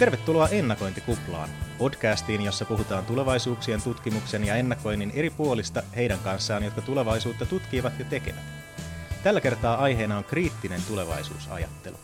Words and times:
Tervetuloa 0.00 0.48
Ennakointikuplaan, 0.48 1.48
podcastiin, 1.78 2.42
jossa 2.42 2.64
puhutaan 2.64 3.04
tulevaisuuksien 3.04 3.82
tutkimuksen 3.82 4.44
ja 4.44 4.54
ennakoinnin 4.54 5.12
eri 5.14 5.30
puolista 5.30 5.82
heidän 5.96 6.18
kanssaan, 6.18 6.64
jotka 6.64 6.80
tulevaisuutta 6.80 7.46
tutkivat 7.46 7.92
ja 7.98 8.04
tekevät. 8.04 8.42
Tällä 9.22 9.40
kertaa 9.40 9.76
aiheena 9.76 10.18
on 10.18 10.24
kriittinen 10.24 10.80
tulevaisuusajattelu. 10.88 11.96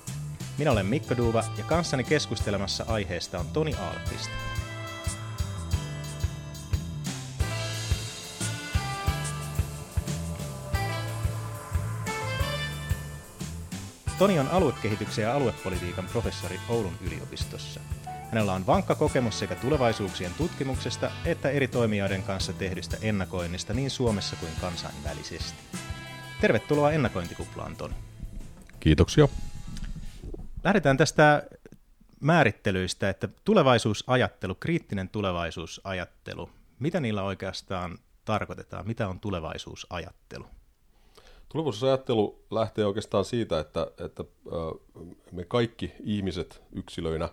Minä 0.59 0.73
olen 0.73 0.87
Mikko 0.87 1.17
Duuva 1.17 1.45
ja 1.59 1.65
kanssani 1.65 2.05
keskustelemassa 2.05 2.85
aiheesta 2.89 3.39
on 3.39 3.47
Toni 3.53 3.75
Aalqvist. 3.75 4.31
Toni 14.19 14.39
on 14.39 14.49
aluekehityksen 14.49 15.23
ja 15.23 15.35
aluepolitiikan 15.35 16.07
professori 16.13 16.61
Oulun 16.69 16.99
yliopistossa. 17.01 17.81
Hänellä 18.31 18.53
on 18.53 18.67
vankka 18.67 18.95
kokemus 18.95 19.39
sekä 19.39 19.55
tulevaisuuksien 19.55 20.35
tutkimuksesta 20.39 21.11
että 21.25 21.51
eri 21.51 21.69
toimijoiden 21.69 22.23
kanssa 22.23 22.53
tehdystä 22.53 22.97
ennakoinnista 23.03 23.75
niin 23.75 23.91
Suomessa 23.91 24.37
kuin 24.37 24.53
kansainvälisesti. 24.61 25.59
Tervetuloa 26.41 26.93
ennakointikuplaan, 26.93 27.77
Toni. 27.77 27.95
Kiitoksia. 28.81 29.29
Lähdetään 30.65 30.97
tästä 30.97 31.43
määrittelyistä, 32.21 33.11
että 33.11 33.29
tulevaisuusajattelu, 33.45 34.55
kriittinen 34.55 35.09
tulevaisuusajattelu, 35.09 36.51
mitä 36.79 37.01
niillä 37.01 37.23
oikeastaan 37.23 37.99
tarkoitetaan? 38.25 38.87
Mitä 38.87 39.09
on 39.09 39.21
tulevaisuusajattelu? 39.21 40.47
Tulevaisuusajattelu 41.49 42.45
lähtee 42.51 42.87
oikeastaan 42.87 43.25
siitä, 43.25 43.61
että, 43.61 43.87
että 44.05 44.25
me 45.33 45.45
kaikki 45.45 45.93
ihmiset 46.05 46.63
yksilöinä 46.73 47.29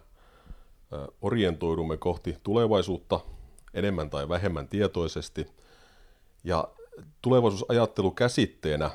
orientoidumme 1.22 1.98
kohti 1.98 2.38
tulevaisuutta 2.44 3.20
enemmän 3.74 4.10
tai 4.10 4.30
vähemmän 4.30 4.68
tietoisesti. 4.68 5.48
Ja 6.44 6.68
tulevaisuusajattelu 7.22 8.12
käsitteenä 8.12 8.92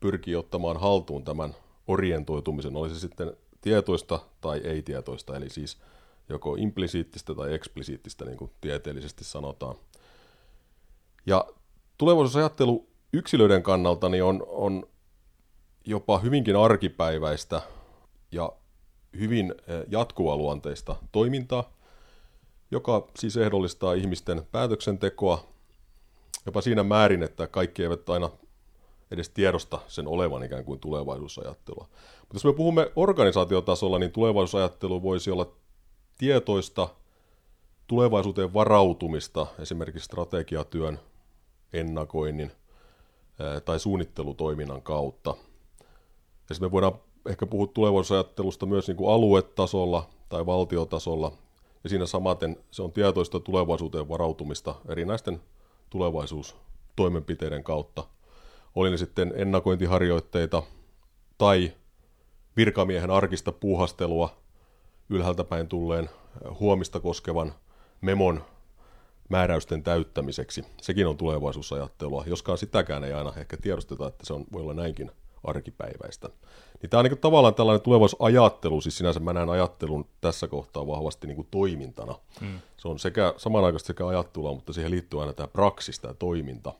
pyrkii 0.00 0.36
ottamaan 0.36 0.80
haltuun 0.80 1.24
tämän 1.24 1.54
orientoitumisen, 1.86 2.76
olisi 2.76 2.94
se 2.94 3.00
sitten 3.00 3.36
tietoista 3.60 4.18
tai 4.40 4.58
ei-tietoista, 4.58 5.36
eli 5.36 5.50
siis 5.50 5.78
joko 6.28 6.54
implisiittistä 6.54 7.34
tai 7.34 7.54
eksplisiittistä, 7.54 8.24
niin 8.24 8.36
kuin 8.36 8.50
tieteellisesti 8.60 9.24
sanotaan. 9.24 9.76
Ja 11.26 11.44
tulevaisuusajattelu 11.98 12.88
yksilöiden 13.12 13.62
kannalta 13.62 14.08
niin 14.08 14.24
on, 14.24 14.46
on 14.48 14.88
jopa 15.84 16.18
hyvinkin 16.18 16.56
arkipäiväistä 16.56 17.60
ja 18.32 18.52
hyvin 19.18 19.54
eh, 19.66 19.84
jatkuvaluonteista 19.88 20.96
toimintaa, 21.12 21.72
joka 22.70 23.08
siis 23.18 23.36
ehdollistaa 23.36 23.92
ihmisten 23.92 24.42
päätöksentekoa 24.52 25.44
jopa 26.46 26.60
siinä 26.60 26.82
määrin, 26.82 27.22
että 27.22 27.46
kaikki 27.46 27.82
eivät 27.82 28.10
aina 28.10 28.30
edes 29.10 29.30
tiedosta 29.30 29.78
sen 29.88 30.08
olevan 30.08 30.44
ikään 30.44 30.64
kuin 30.64 30.80
tulevaisuusajattelua. 30.80 31.88
Mutta 32.20 32.34
jos 32.34 32.44
me 32.44 32.52
puhumme 32.52 32.92
organisaatiotasolla, 32.96 33.98
niin 33.98 34.12
tulevaisuusajattelu 34.12 35.02
voisi 35.02 35.30
olla 35.30 35.52
tietoista 36.18 36.88
tulevaisuuteen 37.86 38.54
varautumista, 38.54 39.46
esimerkiksi 39.58 40.04
strategiatyön, 40.04 41.00
ennakoinnin– 41.72 42.52
tai 43.64 43.80
suunnittelutoiminnan 43.80 44.82
kautta. 44.82 45.34
Ja 46.50 46.56
me 46.60 46.70
voidaan 46.70 46.92
ehkä 47.26 47.46
puhua 47.46 47.66
tulevaisuusajattelusta 47.66 48.66
myös 48.66 48.88
niin 48.88 48.96
kuin 48.96 49.10
aluetasolla 49.10 50.08
tai 50.28 50.46
valtiotasolla, 50.46 51.32
ja 51.84 51.90
siinä 51.90 52.06
samaten 52.06 52.56
se 52.70 52.82
on 52.82 52.92
tietoista 52.92 53.40
tulevaisuuteen 53.40 54.08
varautumista 54.08 54.74
erinäisten 54.88 55.40
tulevaisuustoimenpiteiden 55.90 57.64
kautta. 57.64 58.04
Oli 58.74 58.90
ne 58.90 58.96
sitten 58.96 59.32
ennakointiharjoitteita 59.36 60.62
tai 61.38 61.72
virkamiehen 62.56 63.10
arkista 63.10 63.52
puuhastelua 63.52 64.36
ylhäältä 65.08 65.44
päin 65.44 65.68
tulleen 65.68 66.10
huomista 66.60 67.00
koskevan 67.00 67.54
memon 68.00 68.44
määräysten 69.28 69.82
täyttämiseksi. 69.82 70.64
Sekin 70.82 71.06
on 71.06 71.16
tulevaisuusajattelua, 71.16 72.24
joskaan 72.26 72.58
sitäkään 72.58 73.04
ei 73.04 73.12
aina 73.12 73.32
ehkä 73.36 73.56
tiedosteta, 73.56 74.06
että 74.06 74.26
se 74.26 74.32
on, 74.32 74.44
voi 74.52 74.62
olla 74.62 74.74
näinkin 74.74 75.10
arkipäiväistä. 75.44 76.28
Niin 76.82 76.90
tämä 76.90 76.98
on 76.98 77.04
niin 77.04 77.18
tavallaan 77.18 77.54
tällainen 77.54 77.82
tulevaisuusajattelu, 77.82 78.80
siis 78.80 78.98
sinänsä 78.98 79.20
mä 79.20 79.32
näen 79.32 79.48
ajattelun 79.48 80.06
tässä 80.20 80.48
kohtaa 80.48 80.86
vahvasti 80.86 81.26
niin 81.26 81.36
kuin 81.36 81.48
toimintana. 81.50 82.14
Hmm. 82.40 82.58
Se 82.76 82.88
on 82.88 82.98
sekä 82.98 83.34
samanaikaisesti 83.36 83.86
sekä 83.86 84.06
ajattelua, 84.06 84.54
mutta 84.54 84.72
siihen 84.72 84.90
liittyy 84.90 85.20
aina 85.20 85.32
tämä 85.32 85.48
praksista 85.48 86.08
ja 86.08 86.14
toiminta 86.14 86.74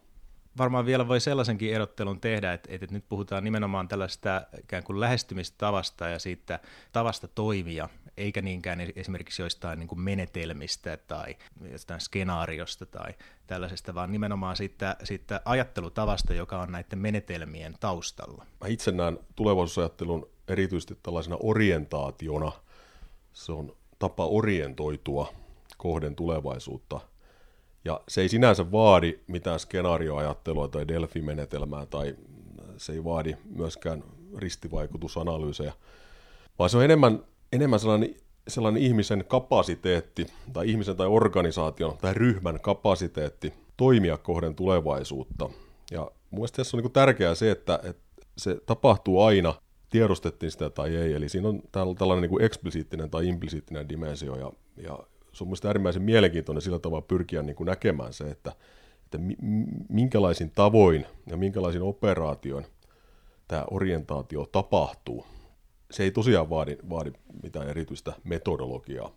varmaan 0.58 0.86
vielä 0.86 1.08
voi 1.08 1.20
sellaisenkin 1.20 1.74
erottelun 1.74 2.20
tehdä, 2.20 2.52
että, 2.52 2.68
että 2.72 2.86
nyt 2.90 3.04
puhutaan 3.08 3.44
nimenomaan 3.44 3.88
tällaista 3.88 4.42
ikään 4.60 4.82
kuin 4.82 5.00
lähestymistavasta 5.00 6.08
ja 6.08 6.18
siitä 6.18 6.60
tavasta 6.92 7.28
toimia, 7.28 7.88
eikä 8.18 8.42
niinkään 8.42 8.80
esimerkiksi 8.96 9.42
joistain 9.42 9.78
niin 9.78 9.88
kuin 9.88 10.00
menetelmistä 10.00 10.96
tai 10.96 11.36
jostain 11.72 12.00
skenaariosta 12.00 12.86
tai 12.86 13.14
tällaisesta, 13.46 13.94
vaan 13.94 14.12
nimenomaan 14.12 14.56
siitä, 14.56 14.96
siitä 15.04 15.40
ajattelutavasta, 15.44 16.34
joka 16.34 16.60
on 16.60 16.72
näiden 16.72 16.98
menetelmien 16.98 17.74
taustalla. 17.80 18.46
Mä 18.60 18.68
itse 18.68 18.92
näen 18.92 19.18
tulevaisuusajattelun 19.36 20.28
erityisesti 20.48 20.98
tällaisena 21.02 21.36
orientaationa. 21.40 22.52
Se 23.32 23.52
on 23.52 23.76
tapa 23.98 24.26
orientoitua 24.26 25.32
kohden 25.76 26.14
tulevaisuutta– 26.14 27.00
ja 27.84 28.00
se 28.08 28.20
ei 28.20 28.28
sinänsä 28.28 28.72
vaadi 28.72 29.18
mitään 29.26 29.60
skenaarioajattelua 29.60 30.68
tai 30.68 30.88
Delphi-menetelmää 30.88 31.86
tai 31.86 32.16
se 32.76 32.92
ei 32.92 33.04
vaadi 33.04 33.36
myöskään 33.50 34.04
ristivaikutusanalyysejä, 34.36 35.72
vaan 36.58 36.70
se 36.70 36.76
on 36.76 36.84
enemmän, 36.84 37.24
enemmän 37.52 37.80
sellainen, 37.80 38.14
sellainen 38.48 38.82
ihmisen 38.82 39.24
kapasiteetti 39.28 40.26
tai 40.52 40.70
ihmisen 40.70 40.96
tai 40.96 41.06
organisaation 41.06 41.96
tai 42.00 42.14
ryhmän 42.14 42.60
kapasiteetti 42.60 43.52
toimia 43.76 44.16
kohden 44.16 44.54
tulevaisuutta. 44.54 45.50
Ja 45.90 46.00
mun 46.00 46.38
mielestä 46.38 46.56
tässä 46.56 46.76
on 46.76 46.82
niin 46.82 46.92
tärkeää 46.92 47.34
se, 47.34 47.50
että, 47.50 47.80
että 47.82 48.02
se 48.38 48.60
tapahtuu 48.66 49.22
aina, 49.22 49.54
tiedostettiin 49.90 50.52
sitä 50.52 50.70
tai 50.70 50.96
ei. 50.96 51.12
Eli 51.12 51.28
siinä 51.28 51.48
on 51.48 51.62
tällainen 51.98 52.30
niin 52.30 52.42
eksplisiittinen 52.42 53.10
tai 53.10 53.28
implisiittinen 53.28 53.88
dimensio 53.88 54.36
ja, 54.36 54.52
ja 54.76 54.98
se 55.32 55.44
on 55.44 55.48
mielestäni 55.48 55.68
äärimmäisen 55.68 56.02
mielenkiintoinen 56.02 56.62
sillä 56.62 56.78
tavalla 56.78 57.02
pyrkiä 57.02 57.42
niin 57.42 57.56
kuin 57.56 57.66
näkemään 57.66 58.12
se, 58.12 58.30
että, 58.30 58.52
että 59.04 59.18
minkälaisin 59.88 60.50
tavoin 60.50 61.06
ja 61.26 61.36
minkälaisin 61.36 61.82
operaation 61.82 62.64
tämä 63.48 63.64
orientaatio 63.70 64.46
tapahtuu. 64.52 65.26
Se 65.90 66.02
ei 66.02 66.10
tosiaan 66.10 66.50
vaadi, 66.50 66.76
vaadi 66.90 67.12
mitään 67.42 67.68
erityistä 67.68 68.12
metodologiaa, 68.24 69.10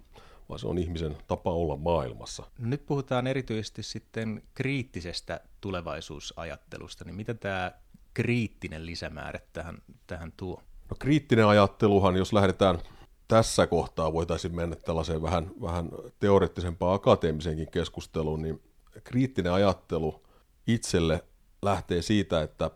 vaan 0.50 0.60
se 0.60 0.68
on 0.68 0.78
ihmisen 0.78 1.18
tapa 1.28 1.52
olla 1.52 1.78
maailmassa. 1.78 2.44
Nyt 2.60 2.86
puhutaan 2.86 3.28
erityisesti 3.28 3.84
sitten 3.84 4.44
kriittisestä 4.54 5.40
tulevaisuusajattelusta, 5.62 7.06
niin 7.06 7.16
mitä 7.16 7.34
tämä 7.34 7.72
kriittinen 8.14 8.86
lisämäärä 8.86 9.40
tähän, 9.54 9.78
tähän 10.08 10.34
tuo? 10.38 10.64
No 10.90 10.96
kriittinen 11.00 11.48
ajatteluhan, 11.48 12.16
jos 12.16 12.34
lähdetään 12.34 12.80
tässä 13.28 13.68
kohtaa 13.68 14.14
voitaisiin 14.14 14.56
mennä 14.56 14.76
tällaiseen 14.76 15.22
vähän, 15.22 15.52
vähän 15.62 15.90
teoreettisempaan 16.20 16.96
akateemiseenkin 16.96 17.72
keskusteluun, 17.72 18.42
niin 18.42 18.62
kriittinen 19.04 19.54
ajattelu 19.54 20.24
itselle 20.68 21.24
lähtee 21.62 22.02
siitä, 22.02 22.42
että 22.42 22.72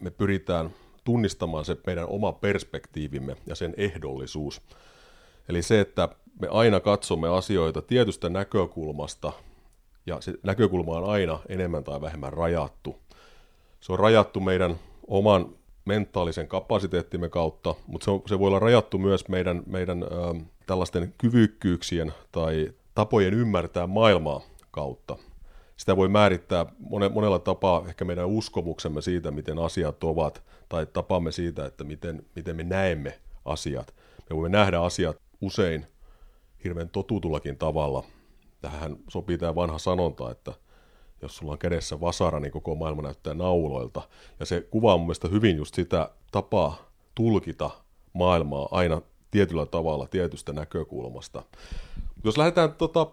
me 0.00 0.10
pyritään 0.10 0.70
tunnistamaan 1.04 1.64
se 1.64 1.76
meidän 1.86 2.08
oma 2.08 2.32
perspektiivimme 2.32 3.36
ja 3.46 3.54
sen 3.54 3.74
ehdollisuus. 3.76 4.60
Eli 5.48 5.62
se, 5.62 5.80
että 5.80 6.08
me 6.40 6.48
aina 6.50 6.80
katsomme 6.80 7.28
asioita 7.28 7.82
tietystä 7.82 8.28
näkökulmasta, 8.28 9.32
ja 10.06 10.20
se 10.20 10.34
näkökulma 10.42 10.92
on 10.92 11.10
aina 11.10 11.38
enemmän 11.48 11.84
tai 11.84 12.00
vähemmän 12.00 12.32
rajattu. 12.32 12.96
Se 13.80 13.92
on 13.92 13.98
rajattu 13.98 14.40
meidän 14.40 14.76
oman 15.06 15.48
mentaalisen 15.84 16.48
kapasiteettimme 16.48 17.28
kautta, 17.28 17.74
mutta 17.86 18.04
se, 18.04 18.10
on, 18.10 18.22
se 18.26 18.38
voi 18.38 18.46
olla 18.46 18.58
rajattu 18.58 18.98
myös 18.98 19.28
meidän, 19.28 19.62
meidän 19.66 20.02
ö, 20.02 20.06
tällaisten 20.66 21.14
kyvykkyyksien 21.18 22.12
tai 22.32 22.72
tapojen 22.94 23.34
ymmärtää 23.34 23.86
maailmaa 23.86 24.40
kautta. 24.70 25.16
Sitä 25.76 25.96
voi 25.96 26.08
määrittää 26.08 26.66
monella 27.12 27.38
tapaa 27.38 27.84
ehkä 27.88 28.04
meidän 28.04 28.26
uskomuksemme 28.26 29.02
siitä, 29.02 29.30
miten 29.30 29.58
asiat 29.58 30.04
ovat, 30.04 30.42
tai 30.68 30.86
tapamme 30.86 31.32
siitä, 31.32 31.66
että 31.66 31.84
miten, 31.84 32.26
miten 32.36 32.56
me 32.56 32.62
näemme 32.62 33.18
asiat. 33.44 33.94
Me 34.30 34.36
voimme 34.36 34.58
nähdä 34.58 34.80
asiat 34.80 35.16
usein 35.40 35.86
hirveän 36.64 36.88
totutullakin 36.88 37.56
tavalla. 37.56 38.04
Tähän 38.60 38.96
sopii 39.08 39.38
tämä 39.38 39.54
vanha 39.54 39.78
sanonta, 39.78 40.30
että 40.30 40.52
jos 41.22 41.36
sulla 41.36 41.52
on 41.52 41.58
kädessä 41.58 42.00
vasara, 42.00 42.40
niin 42.40 42.52
koko 42.52 42.74
maailma 42.74 43.02
näyttää 43.02 43.34
nauloilta. 43.34 44.02
Ja 44.40 44.46
se 44.46 44.60
kuvaa 44.70 44.96
mun 44.96 45.06
mielestä 45.06 45.28
hyvin 45.28 45.56
just 45.56 45.74
sitä 45.74 46.10
tapaa 46.32 46.90
tulkita 47.14 47.70
maailmaa 48.12 48.68
aina 48.70 49.02
tietyllä 49.30 49.66
tavalla, 49.66 50.06
tietystä 50.06 50.52
näkökulmasta. 50.52 51.42
Jos 52.24 52.38
lähdetään 52.38 52.72
tota, 52.72 53.06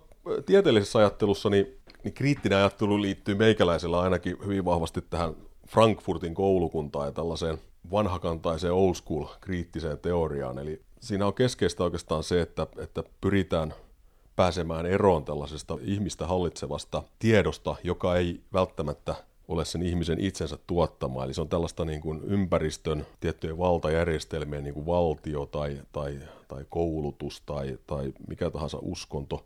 tieteellisessä 0.46 1.00
ajattelussa, 1.00 1.50
niin, 1.50 1.78
niin 2.04 2.14
kriittinen 2.14 2.58
ajattelu 2.58 3.02
liittyy 3.02 3.36
meikäläisellä 3.36 4.00
ainakin 4.00 4.38
hyvin 4.46 4.66
vahvasti 4.66 5.02
tähän 5.10 5.36
Frankfurtin 5.68 6.34
koulukuntaan 6.34 7.08
ja 7.08 7.12
tällaiseen 7.12 7.58
vanhakantaiseen 7.92 8.74
old 8.74 8.94
school 8.94 9.26
kriittiseen 9.42 10.00
teoriaan. 10.00 10.60
Eli 10.60 10.82
siinä 11.00 11.28
on 11.28 11.34
keskeistä 11.34 11.84
oikeastaan 11.84 12.24
se, 12.24 12.42
että, 12.42 12.68
että 12.78 13.04
pyritään 13.22 13.74
pääsemään 14.36 14.86
eroon 14.86 15.26
tällaisesta 15.26 15.78
ihmistä 15.82 16.28
hallitsevasta 16.28 17.04
tiedosta, 17.20 17.76
joka 17.84 18.16
ei 18.16 18.42
välttämättä 18.54 19.16
ole 19.48 19.66
sen 19.66 19.82
ihmisen 19.82 20.20
itsensä 20.20 20.58
tuottama. 20.68 21.24
Eli 21.24 21.34
se 21.34 21.42
on 21.42 21.50
tällaista 21.50 21.86
niin 21.86 22.02
kuin 22.02 22.22
ympäristön 22.24 23.06
tiettyjen 23.20 23.58
valtajärjestelmien, 23.58 24.64
niin 24.64 24.74
kuin 24.74 24.86
valtio 24.86 25.46
tai, 25.46 25.82
tai, 25.92 26.20
tai 26.48 26.66
koulutus 26.70 27.42
tai, 27.46 27.78
tai 27.88 28.14
mikä 28.28 28.50
tahansa 28.50 28.78
uskonto, 28.82 29.46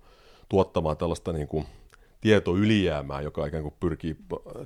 tuottamaan 0.50 0.98
tällaista 0.98 1.34
niin 1.34 1.48
kuin 1.48 1.66
tietoylijäämää, 2.22 3.22
joka 3.22 3.46
ikään 3.46 3.64
kuin 3.64 3.76
pyrkii 3.80 4.18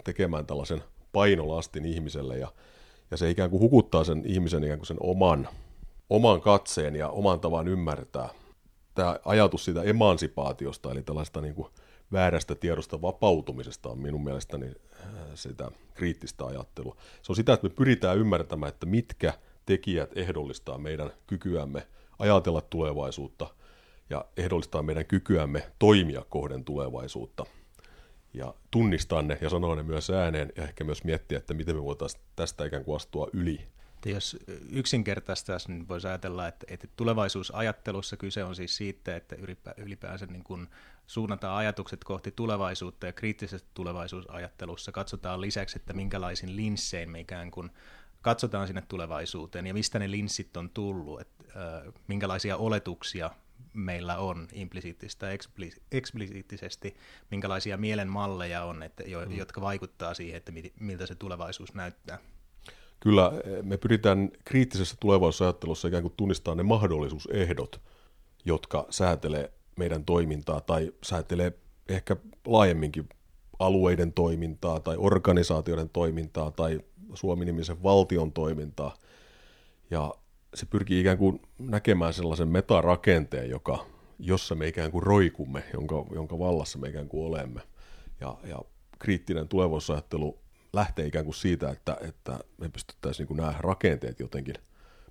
tekemään 0.04 0.46
tällaisen 0.46 0.84
painolastin 1.12 1.86
ihmiselle 1.86 2.38
ja, 2.38 2.52
ja 3.12 3.18
se 3.18 3.30
ikään 3.30 3.50
kuin 3.50 3.62
hukuttaa 3.62 4.04
sen 4.04 4.24
ihmisen 4.26 4.64
ikään 4.64 4.80
kuin 4.80 4.88
sen 4.88 4.98
oman, 5.00 5.48
oman 6.10 6.42
katseen 6.42 6.96
ja 6.96 7.10
oman 7.10 7.40
tavan 7.40 7.68
ymmärtää. 7.68 8.30
Tämä 8.96 9.20
ajatus 9.26 9.66
siitä 9.66 9.82
emansipaatiosta, 9.84 10.92
eli 10.92 11.04
tällaista 11.04 11.42
niin 11.42 11.56
kuin 11.56 11.68
väärästä 12.12 12.56
tiedosta 12.56 13.02
vapautumisesta 13.02 13.90
on 13.90 14.00
minun 14.00 14.24
mielestäni 14.24 14.66
äh, 14.66 15.10
sitä 15.36 15.72
kriittistä 15.94 16.46
ajattelua. 16.46 16.96
Se 17.22 17.32
on 17.32 17.36
sitä, 17.36 17.54
että 17.54 17.68
me 17.68 17.74
pyritään 17.76 18.18
ymmärtämään, 18.18 18.70
että 18.70 18.86
mitkä 18.86 19.34
tekijät 19.66 20.18
ehdollistaa 20.18 20.78
meidän 20.78 21.12
kykyämme 21.28 21.88
ajatella 22.20 22.62
tulevaisuutta 22.62 23.48
ja 24.10 24.26
ehdollistaa 24.38 24.84
meidän 24.84 25.06
kykyämme 25.06 25.72
toimia 25.80 26.26
kohden 26.30 26.66
tulevaisuutta. 26.66 27.46
Ja 28.34 28.54
tunnistaa 28.72 29.22
ne 29.22 29.38
ja 29.42 29.50
sanoa 29.50 29.76
ne 29.76 29.84
myös 29.84 30.10
ääneen 30.10 30.52
ja 30.56 30.64
ehkä 30.64 30.84
myös 30.84 31.04
miettiä, 31.04 31.38
että 31.38 31.54
miten 31.54 31.76
me 31.76 31.84
voitaisiin 31.84 32.24
tästä 32.36 32.66
ikään 32.66 32.84
kuin 32.84 32.96
astua 32.96 33.28
yli. 33.34 33.68
Jos 34.06 34.38
yksinkertaistaisi, 34.72 35.72
niin 35.72 35.88
voisi 35.88 36.08
ajatella, 36.08 36.48
että, 36.48 36.66
että 36.70 36.88
tulevaisuusajattelussa 36.96 38.18
kyse 38.18 38.44
on 38.44 38.56
siis 38.56 38.78
siitä, 38.78 39.16
että 39.16 39.36
ylipäänsä 39.78 40.26
niin 40.26 40.44
kuin 40.44 40.68
suunnataan 41.08 41.58
ajatukset 41.58 42.04
kohti 42.04 42.32
tulevaisuutta 42.32 43.06
ja 43.06 43.14
kriittisessä 43.14 43.68
tulevaisuusajattelussa 43.74 44.92
katsotaan 44.92 45.42
lisäksi, 45.42 45.80
että 45.80 45.94
minkälaisin 45.94 46.56
linssein 46.56 47.10
me 47.10 47.20
ikään 47.20 47.52
kuin 47.52 47.70
katsotaan 48.22 48.68
sinne 48.68 48.84
tulevaisuuteen 48.88 49.68
ja 49.68 49.74
mistä 49.74 50.00
ne 50.00 50.12
linssit 50.12 50.58
on 50.58 50.70
tullut, 50.70 51.22
että 51.22 51.44
äh, 51.48 51.94
minkälaisia 52.08 52.58
oletuksia 52.58 53.30
meillä 53.74 54.18
on 54.18 54.48
implisiittisesti 54.54 55.20
tai 55.20 55.38
eksplisiittisesti, 55.92 56.96
minkälaisia 57.32 57.78
mielen 57.78 58.10
malleja 58.10 58.64
on, 58.64 58.84
että, 58.84 59.04
jo, 59.04 59.26
mm. 59.26 59.38
jotka 59.38 59.62
vaikuttaa 59.62 60.14
siihen, 60.14 60.38
että 60.38 60.52
miltä 60.80 61.06
se 61.06 61.16
tulevaisuus 61.16 61.74
näyttää. 61.74 62.20
Kyllä, 63.00 63.32
me 63.64 63.78
pyritään 63.78 64.32
kriittisessä 64.46 64.96
tulevaisuusajattelussa 65.00 65.88
ikään 65.88 66.04
kuin 66.04 66.14
tunnistamaan 66.18 66.58
ne 66.58 66.64
mahdollisuusehdot, 66.64 67.82
jotka 68.46 68.86
säätelee 68.90 69.52
meidän 69.78 70.06
toimintaa 70.06 70.62
tai 70.62 70.92
säätelee 71.04 71.54
ehkä 71.90 72.16
laajemminkin 72.46 73.10
alueiden 73.60 74.14
toimintaa 74.14 74.80
tai 74.80 74.96
organisaatioiden 74.98 75.90
toimintaa 75.90 76.52
tai 76.52 76.80
Suomi-nimisen 77.14 77.84
valtion 77.84 78.32
toimintaa. 78.32 78.96
Ja 79.92 80.14
se 80.54 80.66
pyrkii 80.66 81.00
ikään 81.00 81.18
kuin 81.18 81.42
näkemään 81.58 82.14
sellaisen 82.14 82.48
metarakenteen, 82.48 83.50
joka, 83.50 83.86
jossa 84.20 84.56
me 84.56 84.68
ikään 84.68 84.92
kuin 84.92 85.04
roikumme, 85.04 85.64
jonka, 85.74 86.06
jonka 86.14 86.40
vallassa 86.40 86.80
me 86.80 86.90
ikään 86.90 87.10
kuin 87.10 87.28
olemme. 87.28 87.62
Ja, 88.22 88.38
ja 88.44 88.60
kriittinen 89.00 89.48
tulevaisuusajattelu 89.48 90.40
lähtee 90.74 91.06
ikään 91.06 91.26
kuin 91.26 91.36
siitä, 91.36 91.70
että, 91.70 91.98
että 92.02 92.40
me 92.58 92.70
pystyttäisiin 92.70 93.28
niin 93.30 93.38
nämä 93.38 93.54
rakenteet 93.60 94.20
jotenkin 94.20 94.56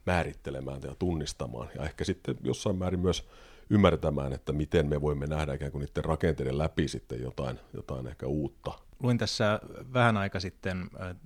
määrittelemään 0.06 0.80
ja 0.84 0.94
tunnistamaan. 0.98 1.68
Ja 1.74 1.84
ehkä 1.84 2.04
sitten 2.04 2.36
jossain 2.42 2.76
määrin 2.76 3.00
myös 3.00 3.28
ymmärtämään, 3.70 4.32
että 4.32 4.52
miten 4.52 4.86
me 4.86 5.00
voimme 5.00 5.26
nähdä 5.26 5.54
ikään 5.54 5.72
kuin 5.72 5.80
niiden 5.80 6.04
rakenteiden 6.04 6.58
läpi 6.58 6.88
sitten 6.88 7.22
jotain, 7.22 7.60
jotain 7.72 8.06
ehkä 8.06 8.26
uutta. 8.26 8.72
Luin 9.02 9.18
tässä 9.18 9.60
vähän 9.92 10.16
aika 10.16 10.40
sitten 10.40 10.90
äh, 11.00 11.16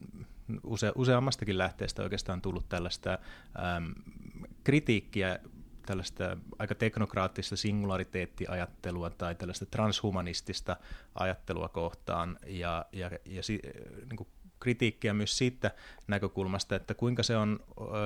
use, 0.65 0.93
useammastakin 0.95 1.59
lähteestä 1.59 2.03
oikeastaan 2.03 2.43
tullut 2.43 2.69
tällaista 2.69 3.19
äm, 3.77 3.95
kritiikkiä 4.65 5.39
tällaista 5.87 6.37
aika 6.59 6.75
teknokraattista 6.75 7.57
singulariteettiajattelua 7.57 9.11
tai 9.11 9.35
tällaista 9.35 9.67
transhumanistista 9.67 10.77
ajattelua 11.15 11.69
kohtaan 11.69 12.39
ja, 12.47 12.87
ja, 12.93 13.11
ja 13.27 13.43
si, 13.43 13.61
niin 14.09 14.17
kuin 14.17 14.29
kritiikkiä 14.61 15.15
myös 15.15 15.39
siitä 15.39 15.71
näkökulmasta, 16.07 16.77
että 16.77 16.95
kuinka 16.95 17.23
se 17.23 17.37
on 17.37 17.61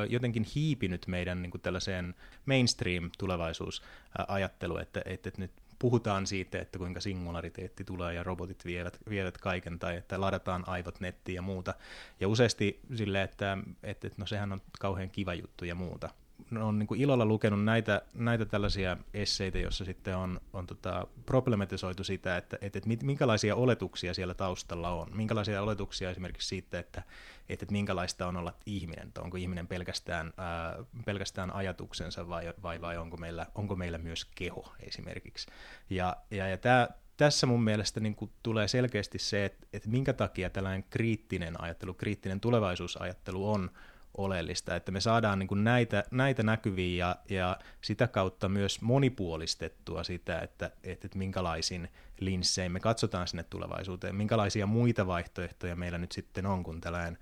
jotenkin 0.09 0.47
hiipinyt 0.55 1.07
meidän 1.07 1.43
niin 1.43 1.51
kuin 1.51 1.61
tällaiseen 1.61 2.15
mainstream-tulevaisuusajatteluun, 2.47 4.81
että, 4.81 5.03
että 5.05 5.31
nyt 5.37 5.53
puhutaan 5.79 6.27
siitä, 6.27 6.59
että 6.59 6.79
kuinka 6.79 7.01
singulariteetti 7.01 7.85
tulee 7.85 8.15
ja 8.15 8.23
robotit 8.23 8.65
vievät, 8.65 8.99
vievät 9.09 9.39
kaiken 9.39 9.79
tai 9.79 9.97
että 9.97 10.21
ladataan 10.21 10.65
aivot 10.67 11.01
nettiin 11.01 11.37
ja 11.37 11.43
muuta. 11.43 11.75
Ja 12.21 12.29
useasti 12.29 12.81
sille, 12.95 13.23
että, 13.23 13.59
että 13.83 14.09
no 14.17 14.27
sehän 14.27 14.53
on 14.53 14.63
kauhean 14.81 15.11
kiva 15.11 15.35
juttu 15.35 15.65
ja 15.65 15.75
muuta 15.75 16.11
on 16.61 16.79
niin 16.79 16.87
kuin 16.87 17.01
ilolla 17.01 17.25
lukenut 17.25 17.65
näitä, 17.65 18.03
näitä 18.15 18.45
tällaisia 18.45 18.97
esseitä, 19.15 19.59
joissa 19.59 19.85
sitten 19.85 20.17
on, 20.17 20.41
on 20.53 20.67
tota 20.67 21.07
problematisoitu 21.27 22.05
sitä, 22.05 22.37
että, 22.37 22.59
että, 22.61 22.79
että 22.79 23.07
minkälaisia 23.07 23.57
oletuksia 23.57 24.15
siellä 24.15 24.35
taustalla 24.35 24.91
on. 24.91 25.09
Minkälaisia 25.15 25.63
oletuksia 25.63 26.11
esimerkiksi 26.11 26.49
siitä, 26.49 26.79
että, 26.79 27.01
että, 27.01 27.65
että 27.65 27.73
minkälaista 27.73 28.27
on 28.27 28.37
olla 28.37 28.55
ihminen, 28.67 29.07
että 29.09 29.23
onko 29.23 29.37
ihminen 29.37 29.67
pelkästään, 29.67 30.33
ää, 30.37 30.85
pelkästään 31.05 31.55
ajatuksensa 31.55 32.29
vai, 32.29 32.55
vai, 32.63 32.81
vai 32.81 32.97
onko, 32.97 33.17
meillä, 33.17 33.47
onko 33.55 33.77
meillä 33.77 33.99
myös 33.99 34.25
keho 34.25 34.73
esimerkiksi. 34.81 35.47
Ja, 35.91 36.17
ja, 36.31 36.49
ja 36.49 36.59
tämä, 36.59 36.89
tässä 37.17 37.47
mun 37.47 37.65
mielestä 37.65 38.01
niin 38.01 38.15
kuin 38.15 38.31
tulee 38.43 38.69
selkeästi 38.69 39.19
se, 39.19 39.45
että, 39.45 39.67
että 39.73 39.89
minkä 39.89 40.13
takia 40.13 40.51
tällainen 40.51 40.85
kriittinen 40.91 41.61
ajattelu, 41.61 41.95
kriittinen 41.95 42.41
tulevaisuusajattelu 42.41 43.53
on, 43.53 43.71
oleellista, 44.17 44.77
että 44.77 44.93
me 44.93 45.01
saadaan 45.01 45.39
niin 45.39 45.49
kuin 45.49 45.65
näitä, 45.65 46.05
näitä 46.11 46.43
näkyviä 46.43 47.07
ja, 47.07 47.17
ja 47.37 47.59
sitä 47.81 48.07
kautta 48.07 48.49
myös 48.49 48.83
monipuolistettua 48.83 50.05
sitä, 50.05 50.41
että, 50.41 50.67
että, 50.67 51.07
että 51.07 51.19
minkälaisin 51.19 51.89
linsseihin 52.21 52.73
me 52.73 52.81
katsotaan 52.81 53.29
sinne 53.29 53.43
tulevaisuuteen, 53.43 54.15
minkälaisia 54.15 54.67
muita 54.67 55.07
vaihtoehtoja 55.07 55.77
meillä 55.77 55.99
nyt 55.99 56.13
sitten 56.13 56.47
on 56.47 56.65
kuin 56.65 56.81
tällainen 56.81 57.19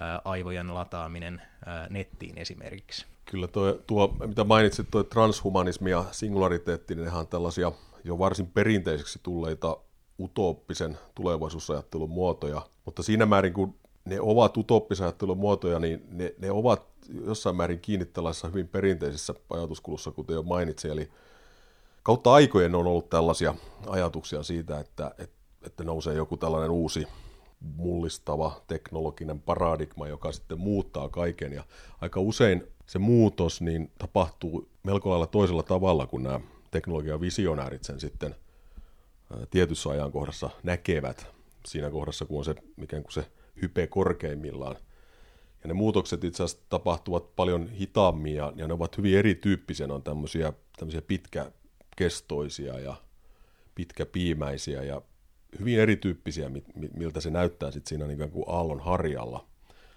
ää, 0.00 0.20
aivojen 0.24 0.74
lataaminen 0.74 1.42
ää, 1.66 1.86
nettiin 1.90 2.38
esimerkiksi. 2.38 3.06
Kyllä 3.24 3.48
tuo, 3.48 3.72
tuo 3.86 4.16
mitä 4.26 4.44
mainitsit, 4.44 4.90
tuo 4.90 5.04
transhumanismi 5.04 5.90
ja 5.90 6.04
singulariteetti, 6.10 6.94
niin 6.94 7.04
nehän 7.04 7.20
on 7.20 7.26
tällaisia 7.26 7.72
jo 8.04 8.18
varsin 8.18 8.46
perinteiseksi 8.46 9.18
tulleita 9.22 9.76
utooppisen 10.20 10.98
tulevaisuusajattelun 11.14 12.10
muotoja, 12.10 12.62
mutta 12.84 13.02
siinä 13.02 13.26
määrin 13.26 13.52
kun 13.52 13.74
ne 14.06 14.20
ovat 14.20 14.56
utoppisajattelun 14.56 15.38
muotoja, 15.38 15.78
niin 15.78 16.06
ne, 16.10 16.34
ne 16.38 16.50
ovat 16.50 16.82
jossain 17.24 17.56
määrin 17.56 17.80
kiinni 17.80 18.06
tällaisessa 18.06 18.48
hyvin 18.48 18.68
perinteisessä 18.68 19.34
ajatuskulussa, 19.50 20.10
kuten 20.10 20.34
jo 20.34 20.42
mainitsin. 20.42 20.90
Eli 20.90 21.08
kautta 22.02 22.32
aikojen 22.32 22.74
on 22.74 22.86
ollut 22.86 23.10
tällaisia 23.10 23.54
ajatuksia 23.86 24.42
siitä, 24.42 24.80
että, 24.80 25.14
että, 25.62 25.84
nousee 25.84 26.14
joku 26.14 26.36
tällainen 26.36 26.70
uusi 26.70 27.06
mullistava 27.60 28.60
teknologinen 28.66 29.40
paradigma, 29.40 30.08
joka 30.08 30.32
sitten 30.32 30.60
muuttaa 30.60 31.08
kaiken. 31.08 31.52
Ja 31.52 31.64
aika 32.00 32.20
usein 32.20 32.66
se 32.86 32.98
muutos 32.98 33.60
niin 33.60 33.90
tapahtuu 33.98 34.68
melko 34.82 35.10
lailla 35.10 35.26
toisella 35.26 35.62
tavalla, 35.62 36.06
kun 36.06 36.22
nämä 36.22 36.40
teknologian 36.70 37.20
visionäärit 37.20 37.84
sen 37.84 38.00
sitten 38.00 38.34
tietyssä 39.50 39.90
ajankohdassa 39.90 40.50
näkevät. 40.62 41.26
Siinä 41.66 41.90
kohdassa, 41.90 42.24
kun 42.24 42.38
on 42.38 42.44
se, 42.44 42.54
mikä 42.76 43.00
kuin 43.00 43.12
se 43.12 43.26
hype 43.62 43.86
korkeimmillaan. 43.86 44.76
Ja 45.62 45.68
ne 45.68 45.74
muutokset 45.74 46.24
itse 46.24 46.42
asiassa 46.42 46.64
tapahtuvat 46.68 47.36
paljon 47.36 47.68
hitaammin 47.68 48.34
ja, 48.34 48.52
ja 48.56 48.68
ne 48.68 48.74
ovat 48.74 48.96
hyvin 48.96 49.18
erityyppisiä. 49.18 49.86
Ne 49.86 49.92
on 49.92 50.02
tämmöisiä, 50.02 50.52
tämmöisiä 50.78 51.02
pitkäkestoisia 51.02 52.78
ja 52.78 52.96
pitkäpiimäisiä 53.74 54.82
ja 54.82 55.02
hyvin 55.58 55.78
erityyppisiä, 55.78 56.50
miltä 56.96 57.20
se 57.20 57.30
näyttää 57.30 57.70
sitten 57.70 57.88
siinä 57.88 58.06
niin 58.06 58.30
kuin 58.30 58.44
aallon 58.48 58.80
harjalla. 58.80 59.46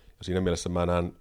Ja 0.08 0.24
siinä 0.24 0.42
mielessä 0.42 0.70
mä 0.70 0.86
näen 0.86 1.14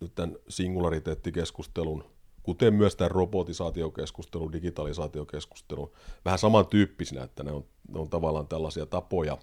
nyt 0.00 0.14
tämän 0.14 0.36
singulariteettikeskustelun, 0.48 2.04
kuten 2.42 2.74
myös 2.74 2.96
tämän 2.96 3.10
robotisaatiokeskustelun, 3.10 4.52
digitalisaatiokeskustelun, 4.52 5.92
vähän 6.24 6.38
samantyyppisinä, 6.38 7.22
että 7.22 7.42
ne 7.42 7.52
on, 7.52 7.64
ne 7.88 8.00
on 8.00 8.10
tavallaan 8.10 8.48
tällaisia 8.48 8.86
tapoja 8.86 9.38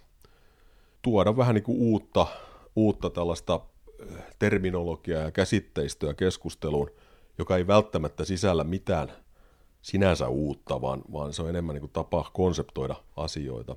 tuoda 1.06 1.38
vähän 1.38 1.56
niin 1.56 1.64
kuin 1.64 1.78
uutta, 1.78 2.28
uutta 2.76 3.10
tällaista 3.10 3.60
eh, 4.00 4.24
terminologiaa 4.40 5.22
ja 5.22 5.32
käsitteistöä 5.32 6.14
keskusteluun, 6.14 6.92
joka 7.38 7.58
ei 7.58 7.68
välttämättä 7.68 8.26
sisällä 8.26 8.64
mitään 8.64 9.12
sinänsä 9.82 10.28
uutta, 10.28 10.82
vaan, 10.82 11.02
vaan 11.14 11.34
se 11.34 11.42
on 11.42 11.50
enemmän 11.50 11.74
niin 11.74 11.82
kuin 11.82 11.92
tapa 11.92 12.32
konseptoida 12.34 12.96
asioita. 13.18 13.76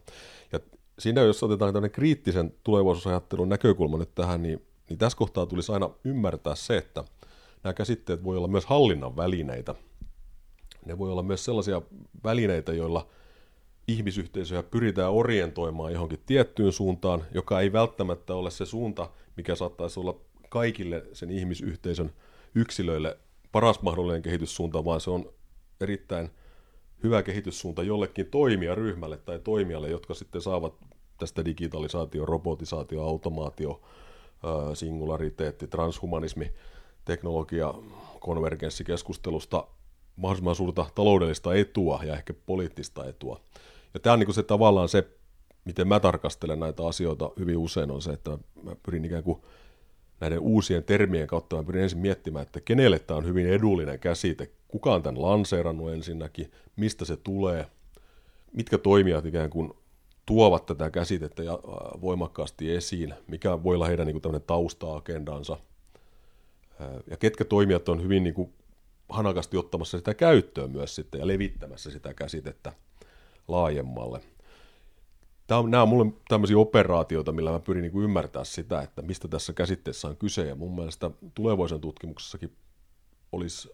Ja 0.53 0.61
siinä, 0.99 1.21
jos 1.21 1.43
otetaan 1.43 1.73
tämmöinen 1.73 1.91
kriittisen 1.91 2.55
tulevaisuusajattelun 2.65 3.49
näkökulma 3.49 3.99
nyt 3.99 4.15
tähän, 4.15 4.43
niin, 4.43 4.67
niin 4.89 4.99
tässä 4.99 5.19
kohtaa 5.19 5.47
tulisi 5.47 5.73
aina 5.73 5.91
ymmärtää 6.05 6.55
se, 6.55 6.77
että 6.77 7.05
nämä 7.65 7.75
käsitteet 7.75 8.25
voi 8.25 8.37
olla 8.37 8.49
myös 8.49 8.67
hallinnan 8.67 9.17
välineitä. 9.17 9.75
Ne 10.87 10.99
voi 10.99 11.11
olla 11.13 11.23
myös 11.23 11.45
sellaisia 11.45 11.83
välineitä, 12.25 12.73
joilla 12.73 13.07
ihmisyhteisöjä 13.89 14.63
pyritään 14.63 15.13
orientoimaan 15.13 15.93
johonkin 15.93 16.23
tiettyyn 16.27 16.73
suuntaan, 16.73 17.25
joka 17.35 17.61
ei 17.61 17.73
välttämättä 17.73 18.35
ole 18.35 18.51
se 18.51 18.67
suunta, 18.67 19.11
mikä 19.37 19.55
saattaisi 19.55 20.01
olla 20.01 20.21
kaikille 20.49 21.07
sen 21.13 21.31
ihmisyhteisön 21.31 22.13
yksilöille 22.55 23.19
paras 23.53 23.83
mahdollinen 23.83 24.23
kehityssuunta, 24.23 24.85
vaan 24.85 25.01
se 25.01 25.11
on 25.11 25.33
erittäin 25.81 26.31
hyvä 27.03 27.23
kehityssuunta 27.23 27.83
jollekin 27.83 28.27
toimijaryhmälle 28.27 29.17
tai 29.17 29.39
toimijalle, 29.39 29.89
jotka 29.89 30.15
sitten 30.15 30.41
saavat 30.41 30.75
tästä 31.19 31.45
digitalisaatio, 31.45 32.27
robotisaatio, 32.27 33.03
automaatio, 33.03 33.81
singulariteetti, 34.75 35.67
transhumanismi, 35.67 36.53
teknologia, 37.05 37.75
konvergenssikeskustelusta 38.21 39.67
mahdollisimman 40.17 40.55
suurta 40.55 40.87
taloudellista 40.95 41.55
etua 41.55 42.01
ja 42.05 42.15
ehkä 42.15 42.35
poliittista 42.47 43.09
etua. 43.09 43.41
Ja 43.95 44.01
tämä 44.01 44.13
on 44.13 44.19
niin 44.19 44.35
se 44.35 44.43
tavallaan 44.43 44.89
se, 44.89 45.09
miten 45.65 45.89
mä 45.89 46.01
tarkastelen 46.01 46.61
näitä 46.61 46.87
asioita 46.87 47.31
hyvin 47.39 47.57
usein, 47.57 47.91
on 47.91 48.03
se, 48.03 48.11
että 48.11 48.39
mä 48.63 48.77
pyrin 48.83 49.05
ikään 49.05 49.23
kuin 49.23 49.43
näiden 50.21 50.39
uusien 50.39 50.85
termien 50.85 51.27
kautta 51.27 51.57
mä 51.57 51.65
pyrin 51.65 51.83
ensin 51.83 51.99
miettimään, 51.99 52.43
että 52.43 52.61
kenelle 52.61 52.99
tämä 52.99 53.19
on 53.19 53.27
hyvin 53.27 53.47
edullinen 53.47 53.99
käsite, 53.99 54.51
kuka 54.69 54.95
on 54.95 55.03
tämän 55.03 55.23
lanseerannut 55.23 55.93
ensinnäkin, 55.93 56.53
mistä 56.77 57.05
se 57.05 57.17
tulee, 57.17 57.67
mitkä 58.53 58.79
toimijat 58.79 59.27
ikään 59.27 59.51
kuin 59.51 59.73
tuovat 60.27 60.67
tätä 60.67 60.91
käsitettä 60.91 61.43
voimakkaasti 62.01 62.75
esiin, 62.75 63.15
mikä 63.27 63.63
voi 63.63 63.75
olla 63.75 63.87
heidän 63.87 64.07
niin 64.07 64.21
kuin 64.21 64.43
tausta-agendansa, 64.43 65.57
ja 67.11 67.17
ketkä 67.17 67.45
toimijat 67.45 67.89
on 67.89 68.03
hyvin 68.03 68.25
niin 68.25 68.35
kuin 68.35 68.53
hanakasti 69.09 69.57
ottamassa 69.57 69.99
sitä 69.99 70.15
käyttöön 70.15 70.71
myös 70.71 70.95
sitten 70.95 71.19
ja 71.19 71.27
levittämässä 71.27 71.91
sitä 71.91 72.15
käsitettä 72.15 72.73
laajemmalle. 73.49 74.21
Tämä 75.47 75.61
on, 75.61 75.71
nämä 75.71 75.83
on 75.83 75.89
mulle 75.89 76.13
tämmöisiä 76.29 76.59
operaatioita, 76.59 77.33
millä 77.33 77.51
mä 77.51 77.61
pyrin 77.61 77.83
niin 77.83 78.03
ymmärtää 78.03 78.45
sitä, 78.45 78.83
että 78.83 79.03
mistä 79.03 79.29
tässä 79.29 79.53
käsitteessä 79.53 80.09
on 80.09 80.17
kyse. 80.17 80.47
Ja 80.47 80.55
mun 80.55 80.75
mielestä 80.75 81.11
tulevaisuuden 81.35 81.81
tutkimuksessakin 81.81 82.57
olisi 83.33 83.71